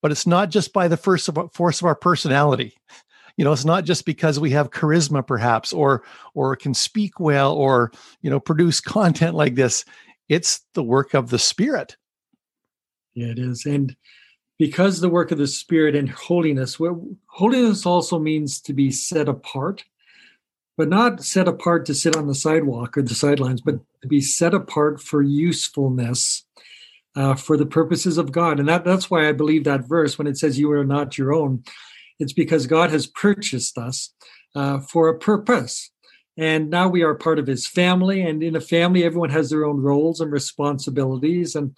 But 0.01 0.12
it's 0.12 0.25
not 0.25 0.50
just 0.50 0.74
by 0.74 0.88
the 0.88 0.97
first 0.97 1.29
of, 1.29 1.38
force 1.53 1.79
of 1.79 1.86
our 1.86 1.94
personality. 1.95 2.75
You 3.38 3.45
know, 3.45 3.51
it's 3.51 3.65
not 3.65 3.85
just 3.85 4.06
because 4.06 4.39
we 4.39 4.51
have 4.51 4.69
charisma, 4.69 5.25
perhaps, 5.25 5.74
or 5.74 6.03
or 6.33 6.56
can 6.56 6.74
speak 6.74 7.19
well, 7.19 7.53
or 7.53 7.91
you 8.21 8.30
know, 8.30 8.39
produce 8.39 8.80
content 8.81 9.35
like 9.35 9.56
this. 9.56 9.85
It's 10.30 10.62
the 10.74 10.83
work 10.83 11.13
of 11.13 11.30
the 11.30 11.39
Spirit. 11.39 11.97
Yeah, 13.13 13.27
it 13.27 13.39
is, 13.39 13.65
and 13.65 13.95
because 14.59 15.00
the 15.00 15.09
work 15.09 15.31
of 15.31 15.38
the 15.38 15.47
Spirit 15.47 15.95
and 15.95 16.09
holiness, 16.09 16.80
holiness 17.27 17.85
also 17.85 18.19
means 18.19 18.62
to 18.62 18.74
be 18.74 18.91
set 18.91 19.27
apart 19.27 19.83
but 20.77 20.89
not 20.89 21.24
set 21.24 21.47
apart 21.47 21.86
to 21.86 21.93
sit 21.93 22.15
on 22.15 22.27
the 22.27 22.36
sidewalk 22.36 22.98
or 22.98 23.01
the 23.01 23.13
sidelines, 23.13 23.62
but 23.62 23.79
to 24.01 24.08
be 24.08 24.22
set 24.22 24.53
apart 24.53 25.01
for 25.01 25.22
usefulness 25.22 26.46
uh, 27.15 27.36
for 27.36 27.58
the 27.58 27.65
purposes 27.65 28.17
of 28.17 28.31
God. 28.31 28.60
And 28.60 28.67
that, 28.67 28.84
that's 28.84 29.10
why 29.10 29.27
I 29.27 29.34
believe 29.34 29.65
that 29.65 29.88
verse 29.88 30.17
when 30.17 30.27
it 30.27 30.38
says, 30.38 30.58
You 30.58 30.72
are 30.72 30.86
not 30.86 31.17
your 31.17 31.34
own, 31.34 31.63
it's 32.20 32.34
because 32.34 32.67
God 32.67 32.89
has 32.91 33.08
purchased 33.08 33.77
us 33.77 34.13
uh, 34.55 34.79
for 34.79 35.10
a 35.10 35.17
purpose. 35.17 35.91
And 36.38 36.70
now 36.70 36.88
we 36.88 37.03
are 37.03 37.13
part 37.13 37.39
of 37.39 37.48
his 37.48 37.67
family. 37.67 38.22
And 38.22 38.41
in 38.41 38.55
a 38.55 38.62
family, 38.62 39.03
everyone 39.03 39.29
has 39.29 39.50
their 39.50 39.65
own 39.65 39.82
roles 39.82 40.20
and 40.20 40.32
responsibilities. 40.32 41.55
And 41.55 41.75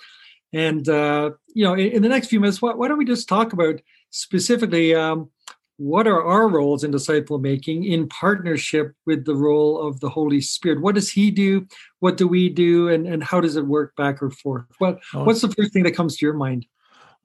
and 0.54 0.88
uh, 0.88 1.32
you 1.54 1.66
know, 1.66 1.74
in, 1.74 1.92
in, 1.92 2.02
the 2.02 2.08
next 2.08 2.28
few 2.28 2.40
minutes, 2.40 2.62
why, 2.62 2.74
why, 2.74 2.88
don't 2.88 2.98
we 2.98 3.04
just 3.04 3.28
talk 3.28 3.52
about 3.52 3.82
specifically 4.12 4.96
um, 4.96 5.30
what 5.78 6.08
are 6.08 6.24
our 6.24 6.48
roles 6.48 6.86
in 6.86 6.92
disciple 6.92 7.40
making 7.40 7.84
in 7.84 8.08
partnership 8.08 8.94
with 9.06 9.26
the 9.26 9.36
role 9.36 9.86
of 9.86 10.00
the 10.00 10.08
Holy 10.08 10.40
Spirit? 10.40 10.82
What 10.82 10.96
does 10.96 11.12
He 11.12 11.30
do? 11.30 11.68
What 12.00 12.16
do 12.16 12.26
we 12.26 12.48
do? 12.48 12.88
And, 12.88 13.06
and 13.06 13.22
how 13.22 13.42
does 13.42 13.58
it 13.58 13.68
work 13.68 13.96
back 13.98 14.24
or 14.24 14.30
forth? 14.30 14.66
What. 14.78 15.00
What's 15.14 15.42
the 15.42 15.52
first 15.52 15.74
thing 15.74 15.84
that 15.84 15.96
comes 15.96 16.16
to 16.18 16.26
your 16.26 16.36
mind? 16.36 16.66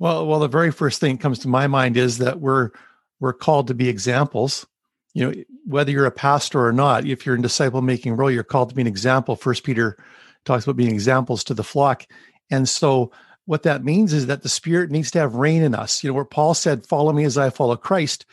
Well, 0.00 0.26
well, 0.26 0.40
the 0.40 0.49
very 0.49 0.73
first 0.73 0.99
thing 0.99 1.17
that 1.17 1.23
comes 1.23 1.38
to 1.40 1.49
my 1.49 1.67
mind 1.69 1.97
is 1.97 2.19
that 2.19 2.40
we're 2.40 2.71
we're 3.21 3.33
called 3.33 3.69
to 3.69 3.75
be 3.75 3.89
examples. 3.89 4.67
You 5.12 5.31
know, 5.31 5.45
whether 5.67 5.91
you're 5.91 6.07
a 6.07 6.11
pastor 6.11 6.65
or 6.65 6.73
not, 6.73 7.07
if 7.07 7.27
you're 7.27 7.35
in 7.35 7.43
disciple 7.43 7.83
making 7.83 8.17
role, 8.17 8.31
you're 8.31 8.43
called 8.43 8.71
to 8.71 8.75
be 8.75 8.83
an 8.83 8.87
example. 8.87 9.37
First 9.37 9.65
Peter 9.65 9.97
talks 10.45 10.65
about 10.65 10.77
being 10.77 10.93
examples 10.93 11.45
to 11.45 11.55
the 11.55 11.65
flock, 11.65 12.07
and 12.50 12.69
so 12.69 13.12
what 13.50 13.65
that 13.65 13.85
means 13.85 14.12
is 14.12 14.27
that 14.27 14.45
the 14.45 14.49
spirit 14.49 14.93
needs 14.93 15.11
to 15.11 15.19
have 15.19 15.35
reign 15.35 15.62
in 15.62 15.75
us. 15.75 16.05
You 16.05 16.11
know, 16.11 16.15
where 16.15 16.25
Paul 16.25 16.55
said, 16.55 16.87
Follow 16.87 17.12
me 17.12 17.25
as 17.25 17.37
I 17.37 17.50
follow 17.50 17.77
Christ. 17.77 18.25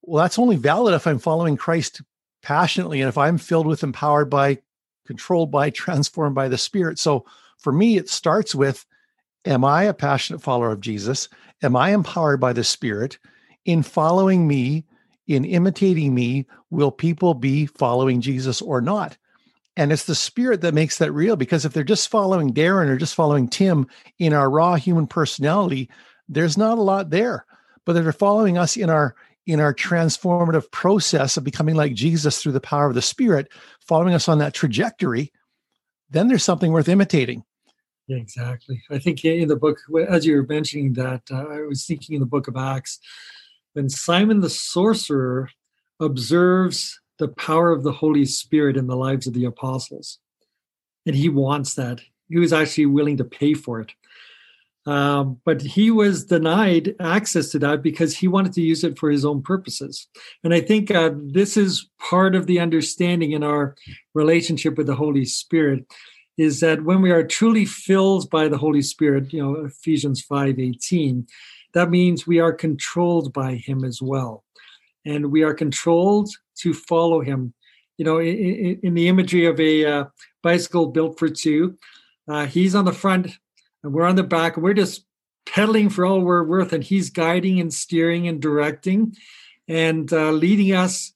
Well, 0.00 0.22
that's 0.22 0.38
only 0.38 0.56
valid 0.56 0.94
if 0.94 1.06
I'm 1.06 1.18
following 1.18 1.58
Christ 1.58 2.00
passionately 2.42 3.02
and 3.02 3.08
if 3.10 3.18
I'm 3.18 3.38
filled 3.38 3.66
with, 3.66 3.82
empowered 3.82 4.30
by, 4.30 4.58
controlled 5.06 5.50
by, 5.50 5.68
transformed 5.84 6.34
by 6.34 6.48
the 6.48 6.56
Spirit. 6.56 6.98
So 6.98 7.26
for 7.58 7.70
me, 7.70 7.98
it 7.98 8.08
starts 8.08 8.54
with 8.54 8.86
Am 9.44 9.62
I 9.64 9.84
a 9.84 9.94
passionate 9.94 10.40
follower 10.40 10.72
of 10.72 10.80
Jesus? 10.80 11.28
Am 11.62 11.76
I 11.76 11.90
empowered 11.90 12.40
by 12.40 12.54
the 12.54 12.64
Spirit? 12.64 13.18
In 13.66 13.82
following 13.82 14.48
me, 14.48 14.84
in 15.26 15.44
imitating 15.44 16.14
me, 16.14 16.46
will 16.70 16.90
people 16.90 17.34
be 17.34 17.66
following 17.66 18.20
Jesus 18.20 18.62
or 18.62 18.80
not? 18.80 19.18
And 19.76 19.92
it's 19.92 20.04
the 20.04 20.14
spirit 20.14 20.62
that 20.62 20.72
makes 20.72 20.98
that 20.98 21.12
real 21.12 21.36
because 21.36 21.64
if 21.64 21.72
they're 21.74 21.84
just 21.84 22.08
following 22.08 22.54
Darren 22.54 22.88
or 22.88 22.96
just 22.96 23.14
following 23.14 23.48
Tim 23.48 23.86
in 24.18 24.32
our 24.32 24.48
raw 24.48 24.76
human 24.76 25.06
personality, 25.06 25.90
there's 26.28 26.56
not 26.56 26.78
a 26.78 26.82
lot 26.82 27.10
there. 27.10 27.44
But 27.84 27.96
if 27.96 28.04
they're 28.04 28.12
following 28.12 28.56
us 28.56 28.76
in 28.76 28.88
our 28.88 29.14
in 29.46 29.60
our 29.60 29.74
transformative 29.74 30.70
process 30.72 31.36
of 31.36 31.44
becoming 31.44 31.76
like 31.76 31.94
Jesus 31.94 32.42
through 32.42 32.52
the 32.52 32.60
power 32.60 32.88
of 32.88 32.94
the 32.94 33.02
Spirit, 33.02 33.48
following 33.80 34.12
us 34.12 34.28
on 34.28 34.38
that 34.38 34.54
trajectory, 34.54 35.32
then 36.10 36.28
there's 36.28 36.42
something 36.42 36.72
worth 36.72 36.88
imitating. 36.88 37.44
Yeah, 38.08 38.18
exactly. 38.18 38.82
I 38.90 38.98
think 38.98 39.24
in 39.24 39.48
the 39.48 39.56
book, 39.56 39.78
as 40.08 40.26
you 40.26 40.36
were 40.36 40.46
mentioning 40.46 40.92
that, 40.94 41.22
uh, 41.30 41.46
I 41.48 41.60
was 41.62 41.84
thinking 41.84 42.14
in 42.14 42.20
the 42.20 42.26
book 42.26 42.48
of 42.48 42.56
Acts, 42.56 43.00
when 43.76 43.90
Simon 43.90 44.40
the 44.40 44.48
sorcerer 44.48 45.50
observes 46.00 46.98
the 47.18 47.28
power 47.28 47.72
of 47.72 47.82
the 47.82 47.92
Holy 47.92 48.24
Spirit 48.24 48.74
in 48.74 48.86
the 48.86 48.96
lives 48.96 49.26
of 49.26 49.34
the 49.34 49.44
apostles, 49.44 50.18
and 51.04 51.14
he 51.14 51.28
wants 51.28 51.74
that. 51.74 52.00
He 52.30 52.38
was 52.38 52.54
actually 52.54 52.86
willing 52.86 53.18
to 53.18 53.24
pay 53.24 53.52
for 53.52 53.80
it. 53.80 53.92
Um, 54.86 55.40
but 55.44 55.60
he 55.60 55.90
was 55.90 56.24
denied 56.24 56.94
access 57.00 57.50
to 57.50 57.58
that 57.58 57.82
because 57.82 58.16
he 58.16 58.28
wanted 58.28 58.54
to 58.54 58.62
use 58.62 58.82
it 58.82 58.98
for 58.98 59.10
his 59.10 59.26
own 59.26 59.42
purposes. 59.42 60.06
And 60.42 60.54
I 60.54 60.60
think 60.62 60.90
uh, 60.90 61.10
this 61.14 61.58
is 61.58 61.86
part 61.98 62.34
of 62.34 62.46
the 62.46 62.60
understanding 62.60 63.32
in 63.32 63.42
our 63.42 63.76
relationship 64.14 64.78
with 64.78 64.86
the 64.86 64.94
Holy 64.94 65.26
Spirit 65.26 65.84
is 66.38 66.60
that 66.60 66.84
when 66.84 67.02
we 67.02 67.10
are 67.10 67.24
truly 67.24 67.66
filled 67.66 68.30
by 68.30 68.48
the 68.48 68.58
Holy 68.58 68.82
Spirit, 68.82 69.32
you 69.34 69.42
know, 69.42 69.66
Ephesians 69.66 70.22
5 70.22 70.58
18, 70.58 71.26
that 71.76 71.90
means 71.90 72.26
we 72.26 72.40
are 72.40 72.54
controlled 72.54 73.34
by 73.34 73.56
Him 73.56 73.84
as 73.84 74.00
well. 74.00 74.44
And 75.04 75.30
we 75.30 75.42
are 75.42 75.52
controlled 75.52 76.30
to 76.60 76.72
follow 76.72 77.20
Him. 77.20 77.52
You 77.98 78.06
know, 78.06 78.18
in, 78.18 78.80
in 78.82 78.94
the 78.94 79.08
imagery 79.08 79.44
of 79.44 79.60
a 79.60 79.84
uh, 79.84 80.04
bicycle 80.42 80.86
built 80.86 81.18
for 81.18 81.28
two, 81.28 81.76
uh, 82.28 82.46
He's 82.46 82.74
on 82.74 82.86
the 82.86 82.94
front 82.94 83.30
and 83.82 83.92
we're 83.92 84.06
on 84.06 84.16
the 84.16 84.22
back, 84.22 84.56
and 84.56 84.64
we're 84.64 84.72
just 84.72 85.04
pedaling 85.44 85.90
for 85.90 86.06
all 86.06 86.22
we're 86.22 86.44
worth, 86.44 86.72
and 86.72 86.82
He's 86.82 87.10
guiding 87.10 87.60
and 87.60 87.72
steering 87.72 88.26
and 88.26 88.40
directing 88.40 89.14
and 89.68 90.10
uh, 90.14 90.30
leading 90.30 90.74
us, 90.74 91.12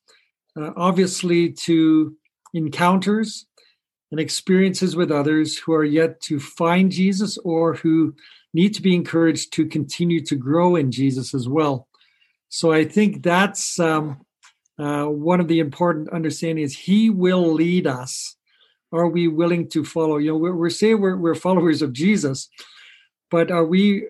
uh, 0.60 0.72
obviously, 0.76 1.52
to 1.52 2.14
encounters 2.52 3.46
and 4.10 4.20
experiences 4.20 4.94
with 4.94 5.10
others 5.10 5.56
who 5.56 5.72
are 5.72 5.84
yet 5.84 6.20
to 6.20 6.38
find 6.38 6.92
Jesus 6.92 7.38
or 7.38 7.74
who 7.74 8.14
need 8.52 8.74
to 8.74 8.82
be 8.82 8.94
encouraged 8.94 9.52
to 9.54 9.66
continue 9.66 10.24
to 10.26 10.36
grow 10.36 10.76
in 10.76 10.90
Jesus 10.90 11.34
as 11.34 11.48
well. 11.48 11.88
So 12.48 12.72
I 12.72 12.84
think 12.84 13.22
that's 13.22 13.78
um, 13.78 14.24
uh, 14.78 15.04
one 15.04 15.40
of 15.40 15.48
the 15.48 15.60
important 15.60 16.12
understandings. 16.12 16.76
He 16.76 17.10
will 17.10 17.52
lead 17.52 17.86
us. 17.86 18.36
Are 18.92 19.08
we 19.08 19.28
willing 19.28 19.68
to 19.68 19.84
follow? 19.84 20.16
You 20.16 20.32
know, 20.32 20.36
we're, 20.36 20.56
we're 20.56 20.70
saying 20.70 21.00
we're, 21.00 21.16
we're 21.16 21.36
followers 21.36 21.80
of 21.80 21.92
Jesus, 21.92 22.48
but 23.30 23.50
are 23.52 23.64
we 23.64 24.04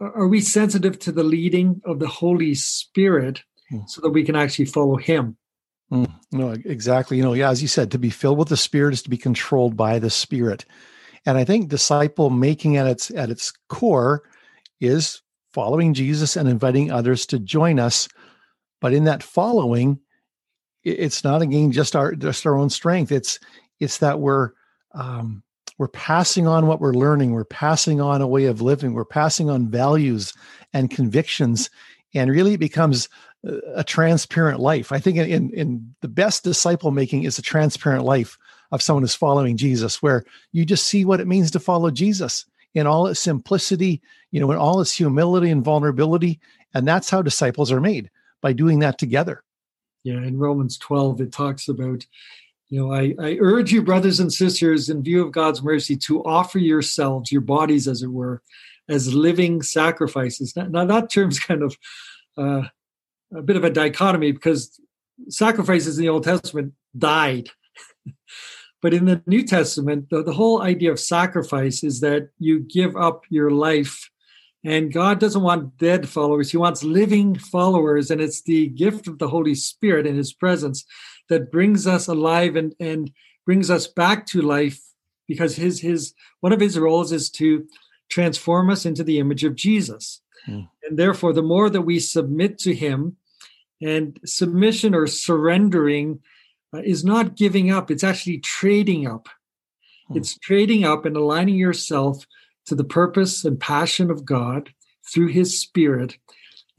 are 0.00 0.26
we 0.26 0.40
sensitive 0.40 0.98
to 0.98 1.12
the 1.12 1.22
leading 1.22 1.80
of 1.84 1.98
the 1.98 2.08
Holy 2.08 2.54
Spirit 2.54 3.44
hmm. 3.70 3.80
so 3.86 4.00
that 4.00 4.10
we 4.10 4.24
can 4.24 4.36
actually 4.36 4.64
follow 4.66 4.96
Him? 4.96 5.36
Mm, 5.92 6.12
no, 6.32 6.50
exactly. 6.50 7.18
You 7.18 7.22
know, 7.22 7.34
yeah, 7.34 7.50
as 7.50 7.62
you 7.62 7.68
said, 7.68 7.90
to 7.90 7.98
be 7.98 8.10
filled 8.10 8.38
with 8.38 8.48
the 8.48 8.56
Spirit 8.56 8.94
is 8.94 9.02
to 9.02 9.10
be 9.10 9.18
controlled 9.18 9.76
by 9.76 9.98
the 9.98 10.10
Spirit. 10.10 10.64
And 11.24 11.38
I 11.38 11.44
think 11.44 11.68
disciple 11.68 12.30
making 12.30 12.76
at 12.76 12.86
its 12.86 13.10
at 13.10 13.30
its 13.30 13.52
core 13.68 14.22
is 14.80 15.22
following 15.52 15.94
Jesus 15.94 16.36
and 16.36 16.48
inviting 16.48 16.90
others 16.90 17.26
to 17.26 17.38
join 17.38 17.78
us. 17.78 18.08
But 18.80 18.92
in 18.92 19.04
that 19.04 19.22
following, 19.22 20.00
it's 20.82 21.22
not 21.22 21.42
again 21.42 21.70
just 21.70 21.94
our 21.94 22.14
just 22.14 22.46
our 22.46 22.56
own 22.56 22.70
strength. 22.70 23.12
It's 23.12 23.38
it's 23.78 23.98
that 23.98 24.20
we're 24.20 24.50
um, 24.92 25.42
we're 25.78 25.88
passing 25.88 26.46
on 26.46 26.66
what 26.66 26.80
we're 26.80 26.94
learning. 26.94 27.32
We're 27.32 27.44
passing 27.44 28.00
on 28.00 28.20
a 28.20 28.26
way 28.26 28.46
of 28.46 28.60
living. 28.60 28.92
We're 28.92 29.04
passing 29.04 29.48
on 29.48 29.68
values 29.68 30.32
and 30.72 30.90
convictions, 30.90 31.70
and 32.14 32.30
really 32.30 32.54
it 32.54 32.60
becomes 32.60 33.08
a 33.74 33.82
transparent 33.82 34.60
life. 34.60 34.92
I 34.92 34.98
think 34.98 35.16
in, 35.18 35.50
in 35.50 35.94
the 36.00 36.08
best 36.08 36.44
disciple 36.44 36.92
making 36.92 37.24
is 37.24 37.38
a 37.38 37.42
transparent 37.42 38.04
life 38.04 38.38
of 38.72 38.82
someone 38.82 39.02
who's 39.02 39.14
following 39.14 39.56
Jesus, 39.56 40.02
where 40.02 40.24
you 40.50 40.64
just 40.64 40.86
see 40.86 41.04
what 41.04 41.20
it 41.20 41.26
means 41.26 41.50
to 41.52 41.60
follow 41.60 41.90
Jesus 41.90 42.46
in 42.74 42.86
all 42.86 43.06
its 43.06 43.20
simplicity, 43.20 44.00
you 44.30 44.40
know, 44.40 44.50
in 44.50 44.58
all 44.58 44.80
its 44.80 44.92
humility 44.92 45.50
and 45.50 45.64
vulnerability. 45.64 46.40
And 46.74 46.88
that's 46.88 47.10
how 47.10 47.22
disciples 47.22 47.70
are 47.70 47.80
made 47.80 48.10
by 48.40 48.52
doing 48.52 48.78
that 48.80 48.98
together. 48.98 49.42
Yeah, 50.04 50.16
in 50.16 50.38
Romans 50.38 50.78
12, 50.78 51.20
it 51.20 51.32
talks 51.32 51.68
about, 51.68 52.04
you 52.70 52.80
know, 52.80 52.92
I, 52.92 53.14
I 53.20 53.36
urge 53.40 53.70
you, 53.72 53.82
brothers 53.82 54.18
and 54.18 54.32
sisters, 54.32 54.88
in 54.88 55.02
view 55.02 55.24
of 55.24 55.32
God's 55.32 55.62
mercy, 55.62 55.96
to 55.98 56.24
offer 56.24 56.58
yourselves, 56.58 57.30
your 57.30 57.42
bodies, 57.42 57.86
as 57.86 58.02
it 58.02 58.08
were, 58.08 58.42
as 58.88 59.14
living 59.14 59.62
sacrifices. 59.62 60.56
Now, 60.56 60.64
now 60.64 60.84
that 60.86 61.10
term's 61.10 61.38
kind 61.48 61.62
of 61.62 61.76
uh, 62.36 62.62
a 63.34 63.42
bit 63.42 63.56
of 63.56 63.64
a 63.64 63.70
dichotomy 63.70 64.32
because 64.32 64.80
sacrifices 65.28 65.98
in 65.98 66.02
the 66.02 66.08
Old 66.08 66.24
Testament 66.24 66.72
died. 66.96 67.48
but 68.82 68.92
in 68.92 69.06
the 69.06 69.22
New 69.26 69.44
Testament, 69.44 70.10
the, 70.10 70.22
the 70.22 70.32
whole 70.32 70.60
idea 70.60 70.90
of 70.90 71.00
sacrifice 71.00 71.82
is 71.82 72.00
that 72.00 72.28
you 72.38 72.60
give 72.60 72.96
up 72.96 73.22
your 73.30 73.50
life. 73.50 74.10
And 74.64 74.92
God 74.92 75.18
doesn't 75.18 75.42
want 75.42 75.78
dead 75.78 76.08
followers, 76.08 76.50
He 76.50 76.56
wants 76.56 76.84
living 76.84 77.36
followers. 77.36 78.10
And 78.10 78.20
it's 78.20 78.42
the 78.42 78.66
gift 78.68 79.08
of 79.08 79.18
the 79.18 79.28
Holy 79.28 79.54
Spirit 79.54 80.06
and 80.06 80.16
His 80.16 80.32
presence 80.32 80.84
that 81.28 81.50
brings 81.50 81.86
us 81.86 82.08
alive 82.08 82.56
and, 82.56 82.74
and 82.78 83.10
brings 83.46 83.70
us 83.70 83.86
back 83.86 84.26
to 84.26 84.42
life 84.42 84.80
because 85.28 85.56
his 85.56 85.80
his 85.80 86.14
one 86.40 86.52
of 86.52 86.60
his 86.60 86.78
roles 86.78 87.12
is 87.12 87.30
to 87.30 87.66
transform 88.10 88.68
us 88.68 88.84
into 88.84 89.02
the 89.02 89.18
image 89.18 89.44
of 89.44 89.54
Jesus. 89.54 90.20
Mm. 90.46 90.68
And 90.84 90.98
therefore, 90.98 91.32
the 91.32 91.42
more 91.42 91.70
that 91.70 91.82
we 91.82 91.98
submit 92.00 92.58
to 92.58 92.74
him, 92.74 93.16
and 93.80 94.18
submission 94.24 94.94
or 94.94 95.06
surrendering 95.06 96.20
is 96.84 97.04
not 97.04 97.36
giving 97.36 97.70
up, 97.70 97.90
it's 97.90 98.04
actually 98.04 98.38
trading 98.38 99.06
up. 99.06 99.28
Hmm. 100.08 100.18
It's 100.18 100.38
trading 100.38 100.84
up 100.84 101.04
and 101.04 101.16
aligning 101.16 101.56
yourself 101.56 102.26
to 102.66 102.74
the 102.74 102.84
purpose 102.84 103.44
and 103.44 103.58
passion 103.58 104.10
of 104.10 104.24
God 104.24 104.72
through 105.12 105.28
his 105.28 105.58
spirit 105.58 106.16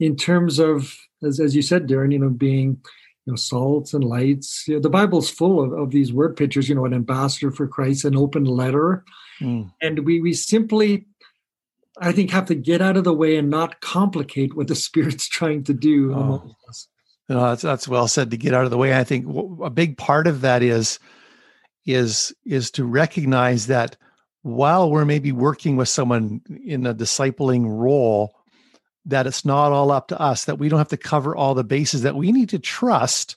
in 0.00 0.16
terms 0.16 0.58
of, 0.58 0.96
as, 1.22 1.38
as 1.38 1.54
you 1.54 1.62
said, 1.62 1.86
Darren, 1.86 2.12
you 2.12 2.18
know, 2.18 2.30
being 2.30 2.80
you 3.26 3.32
know, 3.32 3.36
salts 3.36 3.94
and 3.94 4.04
lights. 4.04 4.66
You 4.68 4.74
know, 4.74 4.80
the 4.80 4.90
Bible's 4.90 5.30
full 5.30 5.62
of, 5.62 5.72
of 5.72 5.90
these 5.90 6.12
word 6.12 6.36
pictures, 6.36 6.68
you 6.68 6.74
know, 6.74 6.84
an 6.84 6.94
ambassador 6.94 7.50
for 7.50 7.66
Christ, 7.66 8.04
an 8.04 8.16
open 8.16 8.44
letter. 8.44 9.04
Mm. 9.40 9.72
And 9.80 10.00
we 10.00 10.20
we 10.20 10.32
simply 10.34 11.06
I 12.00 12.12
think 12.12 12.30
have 12.30 12.46
to 12.46 12.54
get 12.54 12.82
out 12.82 12.96
of 12.96 13.04
the 13.04 13.14
way 13.14 13.36
and 13.36 13.50
not 13.50 13.80
complicate 13.80 14.54
what 14.56 14.68
the 14.68 14.74
Spirit's 14.86 15.28
trying 15.28 15.64
to 15.64 15.74
do 15.74 16.12
oh. 16.12 16.20
among 16.20 16.54
us. 16.68 16.88
No, 17.28 17.40
that's 17.40 17.62
that's 17.62 17.88
well 17.88 18.08
said. 18.08 18.30
To 18.30 18.36
get 18.36 18.54
out 18.54 18.64
of 18.64 18.70
the 18.70 18.78
way, 18.78 18.96
I 18.96 19.04
think 19.04 19.26
a 19.62 19.70
big 19.70 19.96
part 19.96 20.26
of 20.26 20.42
that 20.42 20.62
is 20.62 20.98
is 21.86 22.34
is 22.44 22.70
to 22.72 22.84
recognize 22.84 23.66
that 23.68 23.96
while 24.42 24.90
we're 24.90 25.06
maybe 25.06 25.32
working 25.32 25.76
with 25.76 25.88
someone 25.88 26.42
in 26.64 26.86
a 26.86 26.94
discipling 26.94 27.64
role, 27.66 28.34
that 29.06 29.26
it's 29.26 29.44
not 29.44 29.72
all 29.72 29.90
up 29.90 30.08
to 30.08 30.20
us. 30.20 30.44
That 30.44 30.58
we 30.58 30.68
don't 30.68 30.78
have 30.78 30.88
to 30.88 30.96
cover 30.98 31.34
all 31.34 31.54
the 31.54 31.64
bases. 31.64 32.02
That 32.02 32.16
we 32.16 32.30
need 32.30 32.50
to 32.50 32.58
trust 32.58 33.36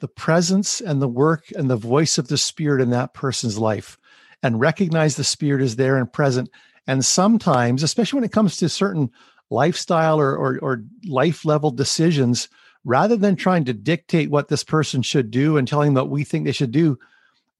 the 0.00 0.08
presence 0.08 0.80
and 0.80 1.00
the 1.00 1.08
work 1.08 1.44
and 1.52 1.70
the 1.70 1.76
voice 1.76 2.18
of 2.18 2.28
the 2.28 2.36
Spirit 2.36 2.82
in 2.82 2.90
that 2.90 3.14
person's 3.14 3.56
life, 3.56 3.98
and 4.42 4.60
recognize 4.60 5.14
the 5.16 5.24
Spirit 5.24 5.62
is 5.62 5.76
there 5.76 5.96
and 5.96 6.12
present. 6.12 6.50
And 6.88 7.04
sometimes, 7.04 7.82
especially 7.82 8.18
when 8.18 8.24
it 8.24 8.32
comes 8.32 8.56
to 8.56 8.68
certain 8.68 9.10
lifestyle 9.48 10.20
or, 10.20 10.36
or, 10.36 10.58
or 10.58 10.84
life 11.06 11.44
level 11.44 11.70
decisions 11.70 12.48
rather 12.86 13.16
than 13.16 13.34
trying 13.34 13.64
to 13.64 13.72
dictate 13.74 14.30
what 14.30 14.48
this 14.48 14.62
person 14.62 15.02
should 15.02 15.30
do 15.30 15.56
and 15.56 15.66
telling 15.66 15.92
them 15.92 16.04
what 16.04 16.10
we 16.10 16.22
think 16.22 16.44
they 16.44 16.52
should 16.52 16.70
do, 16.70 16.96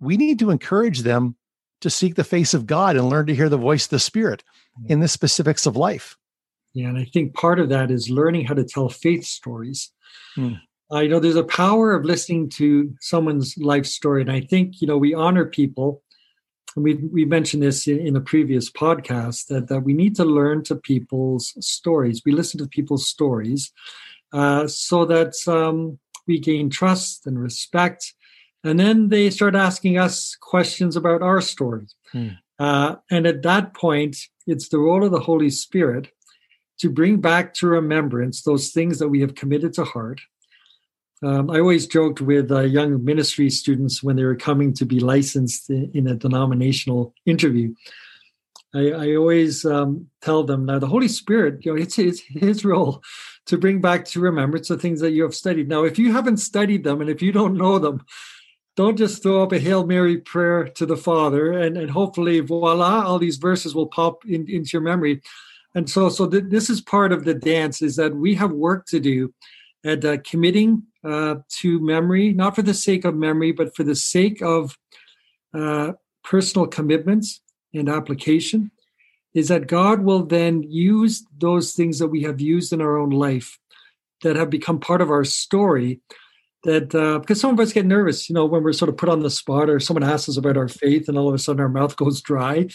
we 0.01 0.17
need 0.17 0.39
to 0.39 0.51
encourage 0.51 1.01
them 1.01 1.35
to 1.81 1.91
seek 1.91 2.15
the 2.15 2.25
face 2.25 2.55
of 2.55 2.65
God 2.65 2.97
and 2.97 3.11
learn 3.11 3.27
to 3.27 3.35
hear 3.35 3.49
the 3.49 3.59
voice 3.59 3.85
of 3.85 3.91
the 3.91 3.99
Spirit 3.99 4.45
in 4.89 5.01
the 5.01 5.09
specifics 5.09 5.67
of 5.67 5.77
life. 5.77 6.17
Yeah, 6.75 6.89
and 6.89 6.99
I 6.99 7.05
think 7.05 7.35
part 7.35 7.59
of 7.59 7.69
that 7.71 7.91
is 7.91 8.09
learning 8.09 8.47
how 8.47 8.55
to 8.55 8.65
tell 8.65 8.89
faith 8.89 9.25
stories. 9.25 9.91
Hmm. 10.37 10.55
I 10.93 11.09
know 11.09 11.19
there's 11.19 11.35
a 11.35 11.43
power 11.43 11.93
of 11.93 12.05
listening 12.05 12.49
to 12.51 12.95
someone's 13.01 13.57
life 13.59 13.87
story, 13.87 14.21
and 14.21 14.31
I 14.31 14.43
think 14.43 14.81
you 14.81 14.87
know 14.87 14.97
we 14.97 15.13
honor 15.13 15.45
people. 15.45 16.03
And 16.77 16.85
we 16.85 16.95
we 16.95 17.25
mentioned 17.25 17.63
this 17.63 17.89
in, 17.89 17.99
in 17.99 18.15
a 18.15 18.21
previous 18.21 18.71
podcast 18.71 19.47
that 19.47 19.69
that 19.69 19.81
we 19.81 19.93
need 19.93 20.15
to 20.17 20.25
learn 20.25 20.63
to 20.65 20.77
people's 20.77 21.55
stories. 21.67 22.23
We 22.25 22.33
listen 22.33 22.59
to 22.59 22.69
people's 22.69 23.09
stories, 23.09 23.73
uh, 24.33 24.67
so 24.67 25.05
that 25.05 25.35
um, 25.47 25.99
we 26.27 26.39
gain 26.39 26.71
trust 26.71 27.27
and 27.27 27.41
respect. 27.41 28.15
And 28.65 28.81
then 28.81 29.09
they 29.09 29.31
start 29.31 29.55
asking 29.55 29.99
us 29.99 30.37
questions 30.41 30.97
about 30.97 31.23
our 31.23 31.41
story. 31.41 31.87
Hmm. 32.13 32.29
Uh, 32.59 32.97
and 33.11 33.27
at 33.27 33.43
that 33.43 33.75
point, 33.75 34.17
it's 34.47 34.69
the 34.69 34.79
role 34.79 35.05
of 35.05 35.13
the 35.13 35.21
Holy 35.21 35.51
Spirit 35.51 36.09
to 36.79 36.91
bring 36.91 37.21
back 37.21 37.55
to 37.55 37.67
remembrance 37.67 38.43
those 38.43 38.71
things 38.71 38.99
that 38.99 39.09
we 39.09 39.21
have 39.21 39.35
committed 39.35 39.73
to 39.75 39.85
heart. 39.85 40.21
Um, 41.23 41.51
I 41.51 41.61
always 41.61 41.87
joked 41.87 42.21
with 42.21 42.51
uh, 42.53 42.61
young 42.61 43.03
ministry 43.05 43.49
students 43.49 44.03
when 44.03 44.17
they 44.17 44.25
were 44.25 44.37
coming 44.37 44.75
to 44.75 44.85
be 44.85 45.01
licensed 45.01 45.71
in, 45.71 45.91
in 45.95 46.07
a 46.07 46.15
denominational 46.15 47.15
interview. 47.25 47.75
I, 48.75 48.91
I 48.91 49.17
always 49.17 49.65
um, 49.65 50.09
tell 50.21 50.45
them 50.45 50.67
now 50.67 50.79
the 50.79 50.87
Holy 50.87 51.09
Spirit, 51.09 51.65
you 51.65 51.73
know, 51.73 51.81
it's, 51.81 51.99
it's 51.99 52.21
his 52.21 52.65
role 52.65 53.03
to 53.47 53.59
bring 53.59 53.81
back 53.81 54.05
to 54.05 54.21
remembrance 54.21 54.69
the 54.69 54.77
things 54.77 55.01
that 55.01 55.13
you 55.13 55.23
have 55.23 55.35
studied. 55.35 55.69
Now, 55.69 55.85
if 55.85 55.99
you 55.99 56.13
haven't 56.13 56.39
studied 56.39 56.85
them 56.85 57.01
and 57.01 57.09
if 57.09 57.23
you 57.23 57.33
don't 57.33 57.57
know 57.57 57.79
them, 57.79 58.05
don't 58.77 58.99
just 58.99 59.23
throw 59.23 59.43
up 59.43 59.53
a 59.53 59.59
Hail 59.59 59.87
Mary 59.87 60.19
prayer 60.19 60.65
to 60.65 60.85
the 60.85 60.97
Father 60.97 61.53
and, 61.53 61.79
and 61.79 61.91
hopefully, 61.91 62.41
voila, 62.41 63.05
all 63.05 63.19
these 63.19 63.39
verses 63.39 63.75
will 63.75 63.87
pop 63.87 64.25
in, 64.27 64.49
into 64.51 64.71
your 64.75 64.83
memory. 64.83 65.23
And 65.75 65.89
so, 65.89 66.09
so 66.09 66.29
th- 66.29 66.45
this 66.49 66.69
is 66.69 66.81
part 66.81 67.13
of 67.13 67.25
the 67.25 67.35
dance 67.35 67.81
is 67.83 67.97
that 67.97 68.15
we 68.15 68.35
have 68.35 68.53
work 68.53 68.87
to 68.87 69.01
do 69.01 69.33
at 69.85 70.05
uh, 70.05 70.19
committing 70.19 70.83
uh, 71.05 71.37
to 71.61 71.81
memory, 71.81 72.33
not 72.33 72.55
for 72.55 72.63
the 72.63 72.75
sake 72.75 73.05
of 73.05 73.15
memory, 73.15 73.53
but 73.53 73.75
for 73.77 73.85
the 73.85 73.95
sake 73.95 74.43
of 74.43 74.77
uh, 75.55 75.93
personal 76.25 76.67
commitments 76.67 77.41
and 77.73 77.89
application, 77.89 78.71
is 79.37 79.49
that 79.49 79.67
God 79.67 80.01
will 80.01 80.25
then 80.25 80.63
use 80.63 81.23
those 81.39 81.75
things 81.75 81.99
that 81.99 82.09
we 82.09 82.23
have 82.23 82.41
used 82.41 82.73
in 82.73 82.81
our 82.81 82.97
own 82.97 83.11
life 83.11 83.59
that 84.23 84.35
have 84.35 84.49
become 84.49 84.81
part 84.81 85.03
of 85.03 85.11
our 85.11 85.25
story 85.25 86.01
that 86.65 86.95
uh, 86.95 87.19
because 87.19 87.39
some 87.39 87.53
of 87.53 87.61
us 87.61 87.75
get 87.75 87.85
nervous, 87.85 88.31
you 88.31 88.35
know, 88.35 88.47
when 88.47 88.63
we're 88.63 88.73
sort 88.73 88.89
of 88.89 88.97
put 88.97 89.11
on 89.11 89.21
the 89.21 89.29
spot 89.29 89.69
or 89.69 89.79
someone 89.79 90.03
asks 90.03 90.31
us 90.31 90.39
about 90.39 90.57
our 90.57 90.69
faith 90.69 91.07
and 91.07 91.19
all 91.19 91.29
of 91.29 91.35
a 91.35 91.39
sudden 91.39 91.61
our 91.61 91.69
mouth 91.69 91.95
goes 91.99 92.23
dry. 92.23 92.67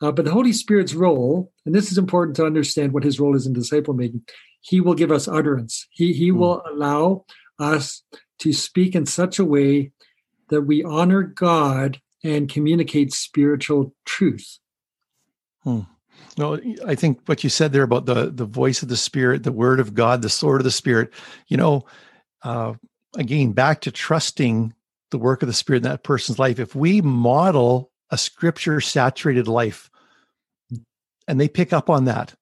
Uh, 0.00 0.10
but 0.10 0.24
the 0.24 0.32
Holy 0.32 0.54
Spirit's 0.54 0.94
role, 0.94 1.52
and 1.66 1.74
this 1.74 1.92
is 1.92 1.98
important 1.98 2.34
to 2.36 2.46
understand 2.46 2.92
what 2.92 3.04
his 3.04 3.20
role 3.20 3.36
is 3.36 3.46
in 3.46 3.52
disciple 3.52 3.92
making, 3.92 4.22
he 4.62 4.80
will 4.80 4.94
give 4.94 5.12
us 5.12 5.28
utterance. 5.28 5.86
He, 5.90 6.14
he 6.14 6.30
mm. 6.30 6.38
will 6.38 6.62
allow 6.66 7.26
us 7.58 8.02
to 8.38 8.54
speak 8.54 8.94
in 8.94 9.04
such 9.04 9.38
a 9.38 9.44
way 9.44 9.92
that 10.48 10.62
we 10.62 10.82
honor 10.82 11.22
God 11.22 12.00
and 12.24 12.48
communicate 12.48 13.12
spiritual 13.12 13.94
truth. 14.06 14.58
Hmm. 15.64 15.80
No, 16.36 16.60
I 16.86 16.94
think 16.94 17.20
what 17.26 17.44
you 17.44 17.50
said 17.50 17.72
there 17.72 17.82
about 17.82 18.06
the 18.06 18.30
the 18.30 18.44
voice 18.44 18.82
of 18.82 18.88
the 18.88 18.96
Spirit, 18.96 19.42
the 19.42 19.52
Word 19.52 19.80
of 19.80 19.94
God, 19.94 20.22
the 20.22 20.28
sword 20.28 20.60
of 20.60 20.64
the 20.64 20.70
Spirit. 20.70 21.12
You 21.48 21.56
know, 21.56 21.86
uh, 22.42 22.74
again, 23.16 23.52
back 23.52 23.80
to 23.82 23.90
trusting 23.90 24.74
the 25.10 25.18
work 25.18 25.42
of 25.42 25.48
the 25.48 25.52
Spirit 25.52 25.78
in 25.78 25.90
that 25.90 26.02
person's 26.02 26.38
life. 26.38 26.58
If 26.58 26.74
we 26.74 27.00
model 27.00 27.90
a 28.10 28.18
scripture 28.18 28.80
saturated 28.80 29.48
life 29.48 29.90
and 31.28 31.40
they 31.40 31.48
pick 31.48 31.72
up 31.72 31.88
on 31.88 32.04
that, 32.04 32.34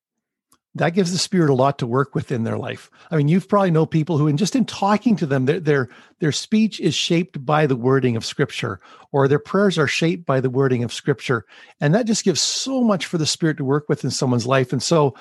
that 0.74 0.94
gives 0.94 1.12
the 1.12 1.18
spirit 1.18 1.50
a 1.50 1.54
lot 1.54 1.78
to 1.78 1.86
work 1.86 2.14
with 2.14 2.32
in 2.32 2.44
their 2.44 2.56
life. 2.56 2.90
I 3.10 3.16
mean, 3.16 3.28
you've 3.28 3.48
probably 3.48 3.70
know 3.70 3.84
people 3.84 4.16
who, 4.16 4.26
and 4.26 4.38
just 4.38 4.56
in 4.56 4.64
talking 4.64 5.16
to 5.16 5.26
them, 5.26 5.44
their, 5.44 5.60
their 5.60 5.88
their 6.20 6.32
speech 6.32 6.80
is 6.80 6.94
shaped 6.94 7.44
by 7.44 7.66
the 7.66 7.76
wording 7.76 8.16
of 8.16 8.24
Scripture, 8.24 8.80
or 9.10 9.28
their 9.28 9.38
prayers 9.38 9.78
are 9.78 9.88
shaped 9.88 10.24
by 10.24 10.40
the 10.40 10.50
wording 10.50 10.82
of 10.82 10.92
Scripture, 10.92 11.44
and 11.80 11.94
that 11.94 12.06
just 12.06 12.24
gives 12.24 12.40
so 12.40 12.82
much 12.82 13.06
for 13.06 13.18
the 13.18 13.26
Spirit 13.26 13.58
to 13.58 13.64
work 13.64 13.88
with 13.88 14.04
in 14.04 14.10
someone's 14.10 14.46
life. 14.46 14.72
And 14.72 14.82
so, 14.82 15.14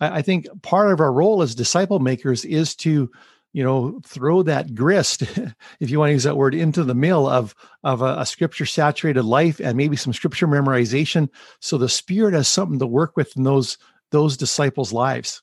I, 0.00 0.18
I 0.18 0.22
think 0.22 0.46
part 0.62 0.90
of 0.90 1.00
our 1.00 1.12
role 1.12 1.42
as 1.42 1.54
disciple 1.54 2.00
makers 2.00 2.44
is 2.44 2.74
to 2.76 3.10
you 3.52 3.62
know 3.62 4.00
throw 4.04 4.42
that 4.42 4.74
grist 4.74 5.22
if 5.80 5.88
you 5.88 5.98
want 6.00 6.10
to 6.10 6.14
use 6.14 6.24
that 6.24 6.36
word 6.36 6.54
into 6.54 6.82
the 6.82 6.94
mill 6.94 7.28
of 7.28 7.54
of 7.84 8.02
a, 8.02 8.18
a, 8.18 8.26
scripture 8.26 8.66
saturated 8.66 9.22
life 9.22 9.60
and 9.60 9.78
maybe 9.78 9.96
some 9.96 10.12
scripture 10.12 10.46
memorization 10.46 11.30
so 11.60 11.78
the 11.78 11.88
spirit 11.88 12.34
has 12.34 12.48
something 12.48 12.78
to 12.78 12.86
work 12.86 13.16
with 13.16 13.34
in 13.34 13.44
those 13.44 13.78
those 14.10 14.36
disciples 14.36 14.92
lives 14.92 15.42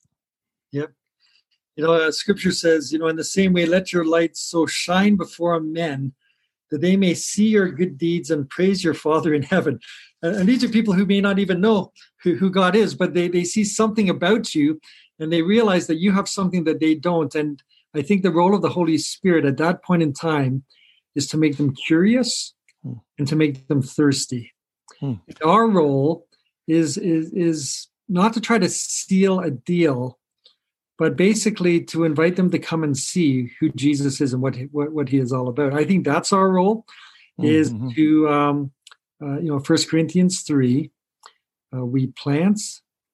yep 0.71 0.91
you 1.75 1.83
know 1.83 1.93
uh, 1.93 2.11
scripture 2.11 2.51
says 2.51 2.91
you 2.91 2.99
know 2.99 3.07
in 3.07 3.15
the 3.15 3.23
same 3.23 3.53
way 3.53 3.65
let 3.65 3.91
your 3.91 4.05
light 4.05 4.35
so 4.35 4.65
shine 4.65 5.15
before 5.15 5.59
men 5.59 6.13
that 6.71 6.81
they 6.81 6.97
may 6.97 7.13
see 7.13 7.47
your 7.49 7.69
good 7.69 7.97
deeds 7.97 8.31
and 8.31 8.49
praise 8.49 8.83
your 8.83 8.93
father 8.93 9.33
in 9.33 9.43
heaven 9.43 9.79
and, 10.21 10.35
and 10.35 10.49
these 10.49 10.63
are 10.63 10.69
people 10.69 10.93
who 10.93 11.05
may 11.05 11.21
not 11.21 11.39
even 11.39 11.61
know 11.61 11.91
who, 12.21 12.35
who 12.35 12.49
god 12.49 12.75
is 12.75 12.95
but 12.95 13.13
they, 13.13 13.27
they 13.27 13.43
see 13.43 13.63
something 13.63 14.09
about 14.09 14.55
you 14.55 14.79
and 15.19 15.31
they 15.31 15.41
realize 15.41 15.87
that 15.87 15.99
you 15.99 16.11
have 16.11 16.27
something 16.27 16.63
that 16.63 16.79
they 16.79 16.95
don't 16.95 17.35
and 17.35 17.61
I 17.95 18.01
think 18.01 18.23
the 18.23 18.31
role 18.31 18.55
of 18.55 18.61
the 18.61 18.69
Holy 18.69 18.97
Spirit 18.97 19.45
at 19.45 19.57
that 19.57 19.83
point 19.83 20.01
in 20.01 20.13
time 20.13 20.63
is 21.15 21.27
to 21.27 21.37
make 21.37 21.57
them 21.57 21.75
curious 21.75 22.53
hmm. 22.83 22.93
and 23.17 23.27
to 23.27 23.35
make 23.35 23.67
them 23.67 23.81
thirsty. 23.81 24.51
Hmm. 24.99 25.13
Our 25.45 25.67
role 25.67 26.27
is, 26.67 26.97
is 26.97 27.31
is 27.33 27.87
not 28.09 28.33
to 28.33 28.41
try 28.41 28.57
to 28.57 28.69
steal 28.69 29.39
a 29.39 29.51
deal, 29.51 30.19
but 30.97 31.15
basically 31.15 31.81
to 31.85 32.03
invite 32.03 32.35
them 32.35 32.51
to 32.51 32.59
come 32.59 32.83
and 32.83 32.97
see 32.97 33.51
who 33.59 33.69
Jesus 33.71 34.21
is 34.21 34.33
and 34.33 34.41
what 34.41 34.55
he, 34.55 34.63
what, 34.65 34.91
what 34.91 35.09
he 35.09 35.17
is 35.17 35.31
all 35.31 35.47
about. 35.47 35.73
I 35.73 35.85
think 35.85 36.05
that's 36.05 36.33
our 36.33 36.49
role 36.49 36.85
is 37.39 37.73
mm-hmm. 37.73 37.89
to 37.89 38.29
um, 38.29 38.71
uh, 39.21 39.39
you 39.39 39.49
know 39.49 39.59
First 39.59 39.89
Corinthians 39.89 40.41
three, 40.41 40.91
uh, 41.75 41.85
we 41.85 42.07
plant 42.07 42.59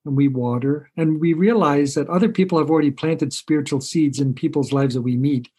and 0.05 0.15
we 0.15 0.27
water 0.27 0.91
and 0.97 1.19
we 1.19 1.33
realize 1.33 1.93
that 1.93 2.09
other 2.09 2.29
people 2.29 2.57
have 2.57 2.69
already 2.69 2.91
planted 2.91 3.33
spiritual 3.33 3.81
seeds 3.81 4.19
in 4.19 4.33
people's 4.33 4.71
lives 4.71 4.95
that 4.95 5.01
we 5.01 5.17
meet 5.17 5.49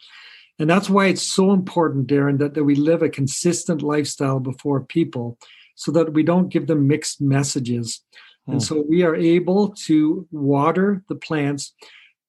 and 0.59 0.69
that's 0.69 0.89
why 0.89 1.07
it's 1.07 1.21
so 1.21 1.53
important 1.53 2.07
darren 2.07 2.37
that, 2.37 2.53
that 2.53 2.63
we 2.63 2.75
live 2.75 3.01
a 3.01 3.09
consistent 3.09 3.81
lifestyle 3.81 4.39
before 4.39 4.81
people 4.81 5.37
so 5.75 5.91
that 5.91 6.13
we 6.13 6.23
don't 6.23 6.49
give 6.49 6.67
them 6.67 6.87
mixed 6.87 7.21
messages 7.21 8.01
and 8.47 8.55
hmm. 8.55 8.59
so 8.59 8.83
we 8.87 9.03
are 9.03 9.15
able 9.15 9.69
to 9.69 10.27
water 10.31 11.03
the 11.09 11.15
plants 11.15 11.73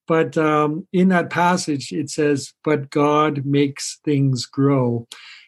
but 0.07 0.37
um, 0.37 0.87
in 0.91 1.09
that 1.09 1.29
passage 1.29 1.91
it 1.91 2.09
says 2.09 2.53
but 2.63 2.89
god 2.89 3.45
makes 3.45 3.99
things 4.03 4.45
grow 4.45 5.07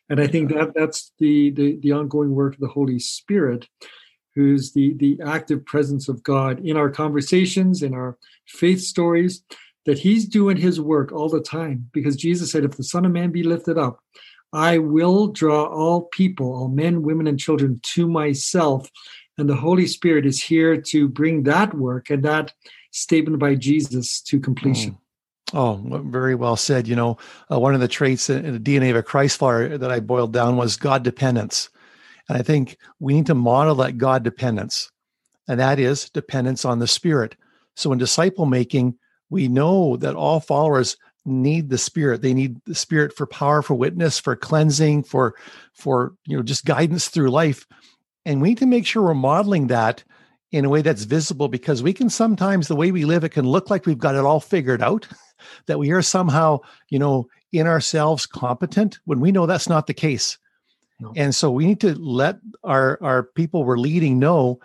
and 0.09 0.19
i 0.19 0.27
think 0.27 0.49
that 0.49 0.73
that's 0.75 1.11
the, 1.19 1.51
the 1.51 1.77
the 1.81 1.91
ongoing 1.91 2.31
work 2.31 2.53
of 2.53 2.59
the 2.59 2.67
holy 2.67 2.99
spirit 2.99 3.67
who's 4.35 4.73
the, 4.73 4.93
the 4.95 5.19
active 5.25 5.65
presence 5.65 6.09
of 6.09 6.21
God 6.21 6.59
in 6.59 6.75
our 6.77 6.89
conversations, 6.89 7.81
in 7.81 7.93
our 7.93 8.17
faith 8.45 8.81
stories, 8.81 9.43
that 9.85 9.97
he's 9.97 10.27
doing 10.27 10.57
his 10.57 10.79
work 10.79 11.11
all 11.11 11.29
the 11.29 11.41
time. 11.41 11.89
Because 11.93 12.15
Jesus 12.15 12.51
said, 12.51 12.65
If 12.65 12.75
the 12.75 12.83
Son 12.83 13.05
of 13.05 13.11
Man 13.11 13.31
be 13.31 13.43
lifted 13.43 13.77
up, 13.77 13.99
I 14.51 14.77
will 14.77 15.27
draw 15.27 15.65
all 15.65 16.03
people, 16.11 16.53
all 16.53 16.67
men, 16.67 17.01
women, 17.01 17.27
and 17.27 17.39
children 17.39 17.79
to 17.81 18.07
myself. 18.07 18.89
And 19.37 19.49
the 19.49 19.55
Holy 19.55 19.87
Spirit 19.87 20.25
is 20.25 20.41
here 20.41 20.79
to 20.79 21.07
bring 21.09 21.43
that 21.43 21.73
work 21.73 22.09
and 22.09 22.23
that 22.23 22.53
statement 22.91 23.39
by 23.39 23.55
Jesus 23.55 24.21
to 24.21 24.39
completion. 24.39 24.91
Mm. 24.91 24.97
Oh, 25.53 26.01
very 26.05 26.35
well 26.35 26.55
said. 26.55 26.87
You 26.87 26.95
know, 26.95 27.17
uh, 27.51 27.59
one 27.59 27.75
of 27.75 27.81
the 27.81 27.87
traits 27.87 28.29
in 28.29 28.51
the 28.51 28.59
DNA 28.59 28.89
of 28.89 28.95
a 28.95 29.03
Christ 29.03 29.37
follower 29.37 29.77
that 29.77 29.91
I 29.91 29.99
boiled 29.99 30.33
down 30.33 30.57
was 30.57 30.75
God 30.75 31.03
dependence. 31.03 31.69
And 32.27 32.37
I 32.37 32.41
think 32.41 32.77
we 32.99 33.13
need 33.13 33.27
to 33.27 33.35
model 33.35 33.75
that 33.75 33.97
God 33.97 34.23
dependence, 34.23 34.91
and 35.47 35.59
that 35.59 35.77
is 35.77 36.09
dependence 36.09 36.65
on 36.65 36.79
the 36.79 36.87
Spirit. 36.87 37.35
So 37.75 37.91
in 37.91 37.99
disciple 37.99 38.45
making, 38.47 38.97
we 39.29 39.47
know 39.47 39.97
that 39.97 40.15
all 40.15 40.39
followers 40.39 40.97
need 41.25 41.69
the 41.69 41.77
Spirit. 41.77 42.21
They 42.21 42.33
need 42.33 42.59
the 42.65 42.73
Spirit 42.73 43.13
for 43.15 43.27
power, 43.27 43.61
for 43.61 43.75
witness, 43.75 44.19
for 44.19 44.35
cleansing, 44.35 45.03
for 45.03 45.35
for 45.73 46.13
you 46.25 46.37
know 46.37 46.43
just 46.43 46.65
guidance 46.65 47.07
through 47.09 47.29
life. 47.29 47.67
And 48.25 48.41
we 48.41 48.49
need 48.49 48.57
to 48.59 48.65
make 48.65 48.85
sure 48.85 49.03
we're 49.03 49.13
modeling 49.13 49.67
that 49.67 50.03
in 50.51 50.65
a 50.65 50.69
way 50.69 50.81
that's 50.81 51.03
visible 51.03 51.47
because 51.47 51.83
we 51.83 51.93
can 51.93 52.09
sometimes 52.09 52.67
the 52.67 52.75
way 52.75 52.91
we 52.91 53.05
live 53.05 53.23
it 53.23 53.29
can 53.29 53.45
look 53.45 53.69
like 53.69 53.85
we've 53.85 53.97
got 53.97 54.15
it 54.15 54.23
all 54.23 54.39
figured 54.39 54.81
out 54.81 55.07
that 55.65 55.79
we 55.79 55.91
are 55.91 56.01
somehow 56.01 56.59
you 56.89 56.99
know 56.99 57.27
in 57.51 57.67
ourselves 57.67 58.25
competent 58.25 58.99
when 59.05 59.19
we 59.19 59.31
know 59.31 59.45
that's 59.45 59.67
not 59.67 59.87
the 59.87 59.93
case 59.93 60.37
and 61.15 61.35
so 61.35 61.51
we 61.51 61.65
need 61.65 61.81
to 61.81 61.93
let 61.95 62.37
our 62.63 62.97
our 63.01 63.23
people 63.23 63.63
we're 63.63 63.77
leading 63.77 64.17
know 64.17 64.59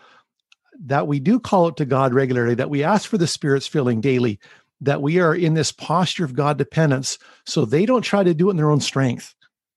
that 0.87 1.07
we 1.07 1.21
do 1.21 1.39
call 1.39 1.67
out 1.67 1.77
to 1.77 1.85
God 1.85 2.15
regularly, 2.15 2.55
that 2.55 2.71
we 2.71 2.83
ask 2.83 3.09
for 3.09 3.19
the 3.19 3.27
Spirit's 3.27 3.67
filling 3.67 4.01
daily, 4.01 4.39
that 4.81 5.03
we 5.03 5.19
are 5.21 5.35
in 5.35 5.55
this 5.55 5.73
posture 5.73 6.25
of 6.25 6.35
God 6.35 6.57
dependence, 6.57 7.19
so 7.45 7.65
they 7.65 7.85
don't 7.85 8.03
try 8.03 8.23
to 8.23 8.35
do 8.35 8.49
it 8.49 8.53
in 8.53 8.57
their 8.57 8.71
own 8.71 8.81
strength. 8.81 9.35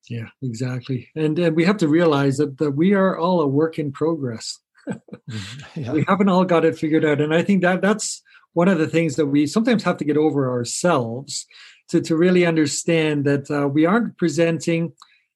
Yeah, 0.10 0.28
exactly. 0.42 1.10
And, 1.16 1.38
and 1.40 1.56
we 1.56 1.64
have 1.66 1.78
to 1.78 1.88
realize 1.88 2.38
that, 2.38 2.58
that 2.58 2.72
we 2.72 2.94
are 2.94 3.18
all 3.18 3.42
a 3.42 3.48
work 3.48 3.80
in 3.80 3.92
progress. 3.92 4.60
Mm-hmm. 4.88 5.60
yeah. 5.82 5.94
We 5.94 6.06
haven't 6.08 6.30
all 6.30 6.46
got 6.46 6.66
it 6.66 6.78
figured 6.78 7.06
out. 7.06 7.22
And 7.22 7.34
I 7.34 7.42
think 7.42 7.62
that 7.62 7.82
that's 7.82 8.22
one 8.54 8.68
of 8.68 8.80
the 8.80 8.88
things 8.88 9.16
that 9.16 9.28
we 9.28 9.48
sometimes 9.48 9.84
have 9.84 9.98
to 9.98 10.06
get 10.06 10.18
over 10.18 10.50
ourselves 10.52 11.48
to, 11.90 12.02
to 12.02 12.16
really 12.16 12.46
understand 12.46 13.26
that 13.26 13.50
uh, 13.50 13.68
we 13.68 13.86
aren't 13.86 14.18
presenting 14.18 14.94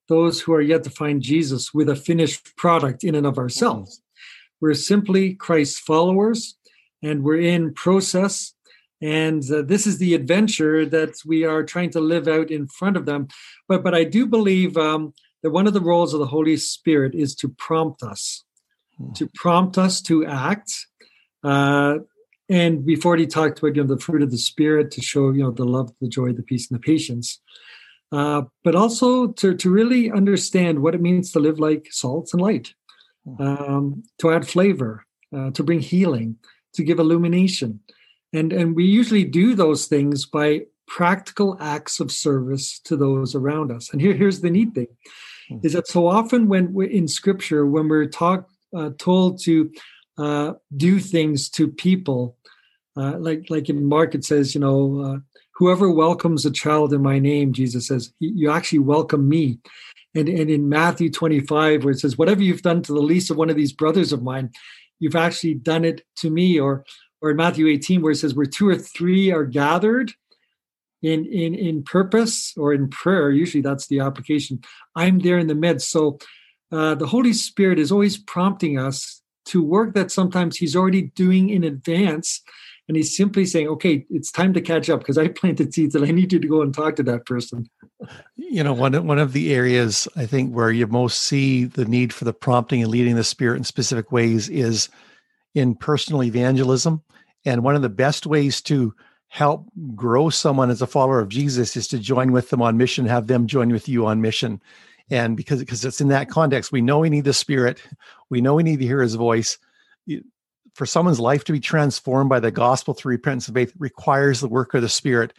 those 0.07 0.39
who 0.39 0.53
are 0.53 0.61
yet 0.61 0.83
to 0.83 0.89
find 0.89 1.21
Jesus 1.21 1.73
with 1.73 1.89
a 1.89 1.95
finished 1.95 2.55
product 2.55 3.03
in 3.03 3.15
and 3.15 3.25
of 3.25 3.37
ourselves. 3.37 4.01
We're 4.61 4.73
simply 4.73 5.33
Christ's 5.33 5.79
followers 5.79 6.55
and 7.03 7.23
we're 7.23 7.41
in 7.41 7.73
process. 7.73 8.53
And 9.01 9.43
uh, 9.51 9.61
this 9.61 9.85
is 9.85 9.97
the 9.97 10.15
adventure 10.15 10.85
that 10.85 11.13
we 11.25 11.43
are 11.43 11.63
trying 11.63 11.91
to 11.91 11.99
live 11.99 12.27
out 12.27 12.49
in 12.49 12.67
front 12.67 12.97
of 12.97 13.05
them. 13.05 13.27
But, 13.67 13.83
but 13.83 13.93
I 13.93 14.03
do 14.03 14.25
believe 14.25 14.75
um, 14.77 15.13
that 15.43 15.51
one 15.51 15.67
of 15.67 15.73
the 15.73 15.81
roles 15.81 16.13
of 16.13 16.19
the 16.19 16.25
Holy 16.25 16.57
Spirit 16.57 17.13
is 17.13 17.35
to 17.35 17.49
prompt 17.49 18.01
us, 18.01 18.43
hmm. 18.97 19.13
to 19.13 19.29
prompt 19.35 19.77
us 19.77 20.01
to 20.03 20.25
act. 20.25 20.71
Uh, 21.43 21.99
and 22.49 22.85
we've 22.85 23.05
already 23.05 23.27
talked 23.27 23.59
about 23.59 23.75
you 23.75 23.83
know, 23.83 23.95
the 23.95 24.01
fruit 24.01 24.23
of 24.23 24.31
the 24.31 24.37
Spirit 24.37 24.89
to 24.91 25.01
show 25.01 25.31
you 25.31 25.43
know 25.43 25.51
the 25.51 25.65
love, 25.65 25.91
the 26.01 26.07
joy, 26.07 26.31
the 26.33 26.43
peace, 26.43 26.71
and 26.71 26.79
the 26.79 26.83
patience 26.83 27.39
uh, 28.11 28.43
but 28.63 28.75
also 28.75 29.27
to, 29.27 29.53
to 29.55 29.69
really 29.69 30.11
understand 30.11 30.79
what 30.79 30.95
it 30.95 31.01
means 31.01 31.31
to 31.31 31.39
live 31.39 31.59
like 31.59 31.87
salt 31.91 32.29
and 32.33 32.41
light, 32.41 32.73
hmm. 33.25 33.41
um, 33.41 34.03
to 34.19 34.31
add 34.31 34.47
flavor, 34.47 35.05
uh, 35.35 35.51
to 35.51 35.63
bring 35.63 35.79
healing, 35.79 36.37
to 36.73 36.83
give 36.83 36.99
illumination. 36.99 37.79
And, 38.33 38.51
and 38.51 38.75
we 38.75 38.85
usually 38.85 39.23
do 39.23 39.55
those 39.55 39.85
things 39.85 40.25
by 40.25 40.61
practical 40.87 41.57
acts 41.59 41.99
of 41.99 42.11
service 42.11 42.79
to 42.85 42.95
those 42.95 43.35
around 43.35 43.71
us. 43.71 43.91
And 43.91 44.01
here, 44.01 44.13
here's 44.13 44.41
the 44.41 44.49
neat 44.49 44.73
thing 44.73 44.87
hmm. 45.49 45.59
is 45.63 45.73
that 45.73 45.87
so 45.87 46.07
often 46.07 46.47
when 46.47 46.73
we're 46.73 46.89
in 46.89 47.07
scripture, 47.07 47.65
when 47.65 47.87
we're 47.87 48.05
talk, 48.05 48.47
uh, 48.75 48.91
told 48.97 49.41
to 49.43 49.71
uh, 50.17 50.53
do 50.75 50.99
things 50.99 51.49
to 51.49 51.67
people, 51.67 52.37
uh, 52.95 53.17
like 53.19 53.45
like 53.49 53.69
in 53.69 53.85
Mark 53.85 54.15
it 54.15 54.25
says, 54.25 54.55
you 54.55 54.61
know, 54.61 55.01
uh, 55.01 55.17
whoever 55.57 55.91
welcomes 55.91 56.45
a 56.45 56.51
child 56.51 56.93
in 56.93 57.01
my 57.01 57.19
name, 57.19 57.53
Jesus 57.53 57.87
says, 57.87 58.13
you 58.19 58.51
actually 58.51 58.79
welcome 58.79 59.27
me. 59.27 59.59
And, 60.15 60.29
and 60.29 60.49
in 60.49 60.69
Matthew 60.69 61.11
25, 61.11 61.83
where 61.83 61.91
it 61.91 61.99
says, 61.99 62.17
whatever 62.17 62.41
you've 62.41 62.61
done 62.61 62.81
to 62.83 62.93
the 62.93 63.01
least 63.01 63.29
of 63.29 63.37
one 63.37 63.49
of 63.49 63.55
these 63.55 63.73
brothers 63.73 64.13
of 64.13 64.23
mine, 64.23 64.51
you've 64.99 65.15
actually 65.15 65.55
done 65.55 65.83
it 65.83 66.05
to 66.17 66.29
me. 66.29 66.59
Or 66.59 66.85
or 67.21 67.31
in 67.31 67.37
Matthew 67.37 67.67
18, 67.67 68.01
where 68.01 68.11
it 68.11 68.17
says, 68.17 68.35
where 68.35 68.45
two 68.45 68.69
or 68.69 68.75
three 68.75 69.31
are 69.31 69.45
gathered 69.45 70.13
in 71.01 71.25
in 71.25 71.53
in 71.53 71.83
purpose 71.83 72.53
or 72.57 72.73
in 72.73 72.89
prayer, 72.89 73.29
usually 73.29 73.61
that's 73.61 73.87
the 73.87 73.99
application. 73.99 74.59
I'm 74.95 75.19
there 75.19 75.37
in 75.37 75.47
the 75.47 75.55
midst. 75.55 75.91
So 75.91 76.17
uh, 76.71 76.95
the 76.95 77.07
Holy 77.07 77.33
Spirit 77.33 77.79
is 77.79 77.91
always 77.91 78.17
prompting 78.17 78.79
us 78.79 79.21
to 79.45 79.63
work 79.63 79.93
that 79.93 80.11
sometimes 80.11 80.57
He's 80.57 80.75
already 80.75 81.03
doing 81.03 81.49
in 81.49 81.63
advance 81.63 82.41
and 82.87 82.95
he's 82.95 83.15
simply 83.15 83.45
saying, 83.45 83.67
"Okay, 83.67 84.05
it's 84.09 84.31
time 84.31 84.53
to 84.53 84.61
catch 84.61 84.89
up 84.89 84.99
because 84.99 85.17
I 85.17 85.27
planted 85.27 85.73
seeds 85.73 85.95
and 85.95 86.05
I 86.05 86.11
need 86.11 86.31
you 86.31 86.39
to 86.39 86.47
go 86.47 86.61
and 86.61 86.73
talk 86.73 86.95
to 86.95 87.03
that 87.03 87.25
person." 87.25 87.69
You 88.35 88.63
know, 88.63 88.73
one 88.73 89.05
one 89.05 89.19
of 89.19 89.33
the 89.33 89.53
areas 89.53 90.07
I 90.15 90.25
think 90.25 90.53
where 90.53 90.71
you 90.71 90.87
most 90.87 91.19
see 91.19 91.65
the 91.65 91.85
need 91.85 92.13
for 92.13 92.25
the 92.25 92.33
prompting 92.33 92.81
and 92.81 92.91
leading 92.91 93.15
the 93.15 93.23
spirit 93.23 93.57
in 93.57 93.63
specific 93.63 94.11
ways 94.11 94.47
is 94.49 94.89
in 95.57 95.73
personal 95.73 96.23
evangelism, 96.23 97.01
and 97.43 97.63
one 97.63 97.75
of 97.75 97.81
the 97.81 97.89
best 97.89 98.27
ways 98.27 98.61
to 98.61 98.93
help 99.27 99.65
grow 99.95 100.29
someone 100.29 100.69
as 100.69 100.81
a 100.81 100.87
follower 100.87 101.19
of 101.19 101.29
Jesus 101.29 101.75
is 101.75 101.87
to 101.87 101.97
join 101.97 102.31
with 102.31 102.49
them 102.51 102.61
on 102.61 102.77
mission, 102.77 103.07
have 103.07 103.25
them 103.25 103.47
join 103.47 103.69
with 103.69 103.89
you 103.89 104.05
on 104.05 104.21
mission. 104.21 104.61
And 105.09 105.35
because 105.35 105.59
because 105.59 105.83
it's 105.83 105.99
in 105.99 106.09
that 106.09 106.29
context, 106.29 106.71
we 106.71 106.81
know 106.81 106.99
we 106.99 107.09
need 107.09 107.23
the 107.23 107.33
spirit, 107.33 107.81
we 108.29 108.39
know 108.39 108.53
we 108.53 108.63
need 108.63 108.79
to 108.79 108.85
hear 108.85 109.01
his 109.01 109.15
voice. 109.15 109.57
For 110.75 110.85
someone's 110.85 111.19
life 111.19 111.43
to 111.45 111.53
be 111.53 111.59
transformed 111.59 112.29
by 112.29 112.39
the 112.39 112.51
gospel 112.51 112.93
through 112.93 113.13
repentance 113.13 113.47
and 113.47 113.55
faith 113.55 113.73
requires 113.79 114.39
the 114.41 114.47
work 114.47 114.75
of 114.75 114.83
the 114.83 114.89
spirit. 114.89 115.33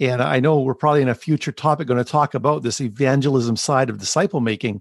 And 0.00 0.22
i 0.22 0.40
know 0.40 0.60
we're 0.60 0.74
probably 0.74 1.02
in 1.02 1.08
a 1.08 1.14
future 1.14 1.52
topic 1.52 1.88
going 1.88 2.02
to 2.02 2.10
talk 2.10 2.32
about 2.32 2.62
this 2.62 2.80
evangelism 2.80 3.56
side 3.56 3.90
of 3.90 3.98
disciple 3.98 4.40
making 4.40 4.80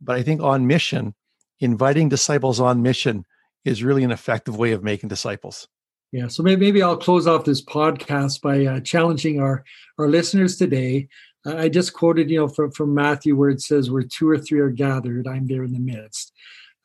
but 0.00 0.14
i 0.14 0.22
think 0.22 0.40
on 0.40 0.68
mission 0.68 1.12
inviting 1.58 2.08
disciples 2.08 2.60
on 2.60 2.80
mission 2.80 3.26
is 3.64 3.82
really 3.82 4.04
an 4.04 4.10
effective 4.10 4.56
way 4.56 4.72
of 4.72 4.82
making 4.82 5.08
disciples. 5.08 5.68
Yeah 6.12 6.28
so 6.28 6.42
maybe, 6.42 6.66
maybe 6.66 6.82
i'll 6.82 6.96
close 6.96 7.26
off 7.26 7.44
this 7.44 7.64
podcast 7.64 8.40
by 8.40 8.64
uh, 8.64 8.80
challenging 8.80 9.40
our 9.40 9.64
our 9.98 10.08
listeners 10.08 10.56
today. 10.56 11.08
Uh, 11.46 11.56
i 11.56 11.68
just 11.68 11.92
quoted 11.92 12.30
you 12.30 12.38
know 12.38 12.48
from, 12.48 12.70
from 12.70 12.94
matthew 12.94 13.36
where 13.36 13.50
it 13.50 13.60
says 13.60 13.90
where 13.90 14.02
two 14.02 14.28
or 14.28 14.38
three 14.38 14.60
are 14.60 14.70
gathered 14.70 15.26
i'm 15.26 15.46
there 15.46 15.64
in 15.64 15.72
the 15.72 15.80
midst. 15.80 16.32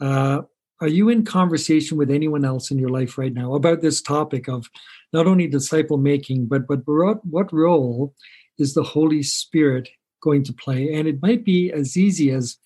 Uh, 0.01 0.41
are 0.81 0.87
you 0.87 1.09
in 1.09 1.25
conversation 1.25 1.97
with 1.97 2.09
anyone 2.09 2.45
else 2.45 2.71
in 2.71 2.79
your 2.79 2.89
life 2.89 3.17
right 3.17 3.33
now 3.33 3.53
about 3.53 3.81
this 3.81 4.01
topic 4.01 4.47
of 4.47 4.67
not 5.11 5.27
only 5.27 5.47
disciple 5.47 5.97
making 5.97 6.45
but 6.45 6.67
but 6.67 6.79
what, 6.85 7.23
what 7.25 7.51
role 7.51 8.13
is 8.57 8.73
the 8.73 8.83
holy 8.83 9.23
spirit 9.23 9.89
going 10.21 10.43
to 10.43 10.53
play? 10.53 10.93
And 10.93 11.07
it 11.07 11.21
might 11.21 11.43
be 11.43 11.71
as 11.71 11.97
easy 11.97 12.31
as 12.31 12.57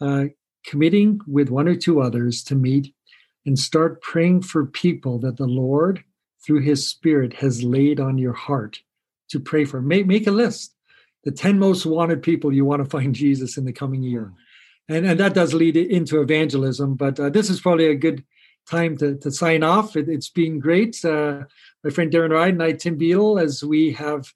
uh, 0.00 0.24
committing 0.64 1.20
with 1.26 1.50
one 1.50 1.68
or 1.68 1.74
two 1.74 2.00
others 2.00 2.42
to 2.44 2.54
meet 2.54 2.94
and 3.46 3.58
start 3.58 4.02
praying 4.02 4.42
for 4.42 4.66
people 4.66 5.18
that 5.18 5.36
the 5.36 5.46
lord 5.46 6.02
through 6.44 6.60
his 6.60 6.88
spirit 6.88 7.34
has 7.34 7.62
laid 7.62 8.00
on 8.00 8.18
your 8.18 8.32
heart 8.32 8.80
to 9.28 9.40
pray 9.40 9.64
for 9.64 9.80
make, 9.80 10.06
make 10.06 10.26
a 10.26 10.30
list 10.30 10.74
the 11.24 11.32
10 11.32 11.58
most 11.58 11.86
wanted 11.86 12.22
people 12.22 12.52
you 12.52 12.64
want 12.64 12.82
to 12.82 12.90
find 12.90 13.14
jesus 13.24 13.56
in 13.56 13.64
the 13.64 13.72
coming 13.72 14.02
year 14.02 14.32
and 14.88 15.06
and 15.06 15.20
that 15.20 15.34
does 15.34 15.54
lead 15.54 15.76
into 15.76 16.20
evangelism. 16.20 16.94
But 16.94 17.18
uh, 17.18 17.30
this 17.30 17.50
is 17.50 17.60
probably 17.60 17.86
a 17.86 17.94
good 17.94 18.24
time 18.68 18.96
to, 18.98 19.16
to 19.16 19.30
sign 19.30 19.62
off. 19.62 19.96
It, 19.96 20.08
has 20.08 20.28
been 20.28 20.58
great. 20.58 21.02
Uh, 21.04 21.42
my 21.82 21.90
friend 21.90 22.10
Darren 22.10 22.30
Ride 22.30 22.54
and 22.54 22.62
I, 22.62 22.72
Tim 22.72 22.96
Beadle, 22.96 23.38
as 23.38 23.62
we 23.62 23.92
have 23.92 24.32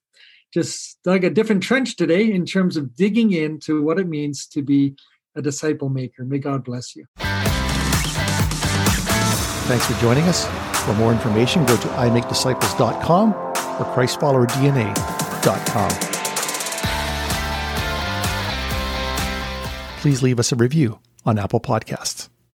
just 0.53 0.99
dug 1.03 1.25
a 1.25 1.31
different 1.31 1.63
trench 1.63 1.97
today 1.97 2.31
in 2.31 2.47
terms 2.47 2.77
of 2.77 2.97
digging 2.97 3.33
into 3.33 3.83
what 3.83 3.99
it 3.99 4.09
means 4.09 4.47
to 4.47 4.63
be 4.63 4.95
a 5.35 5.43
disciple 5.43 5.91
maker. 5.91 6.25
May 6.25 6.39
God 6.39 6.65
bless 6.65 6.97
you. 6.97 7.05
Thanks 9.69 9.87
for 9.87 9.95
joining 10.01 10.25
us. 10.25 10.47
For 10.85 10.95
more 10.95 11.13
information, 11.13 11.65
go 11.67 11.77
to 11.77 11.89
imakedisciples.com 11.89 13.35
or 13.35 13.85
christfollowerdna.com. 13.95 16.19
please 19.99 20.23
leave 20.23 20.39
us 20.39 20.53
a 20.53 20.57
review 20.57 21.01
on 21.27 21.39
Apple 21.39 21.61
Podcasts. 21.61 22.29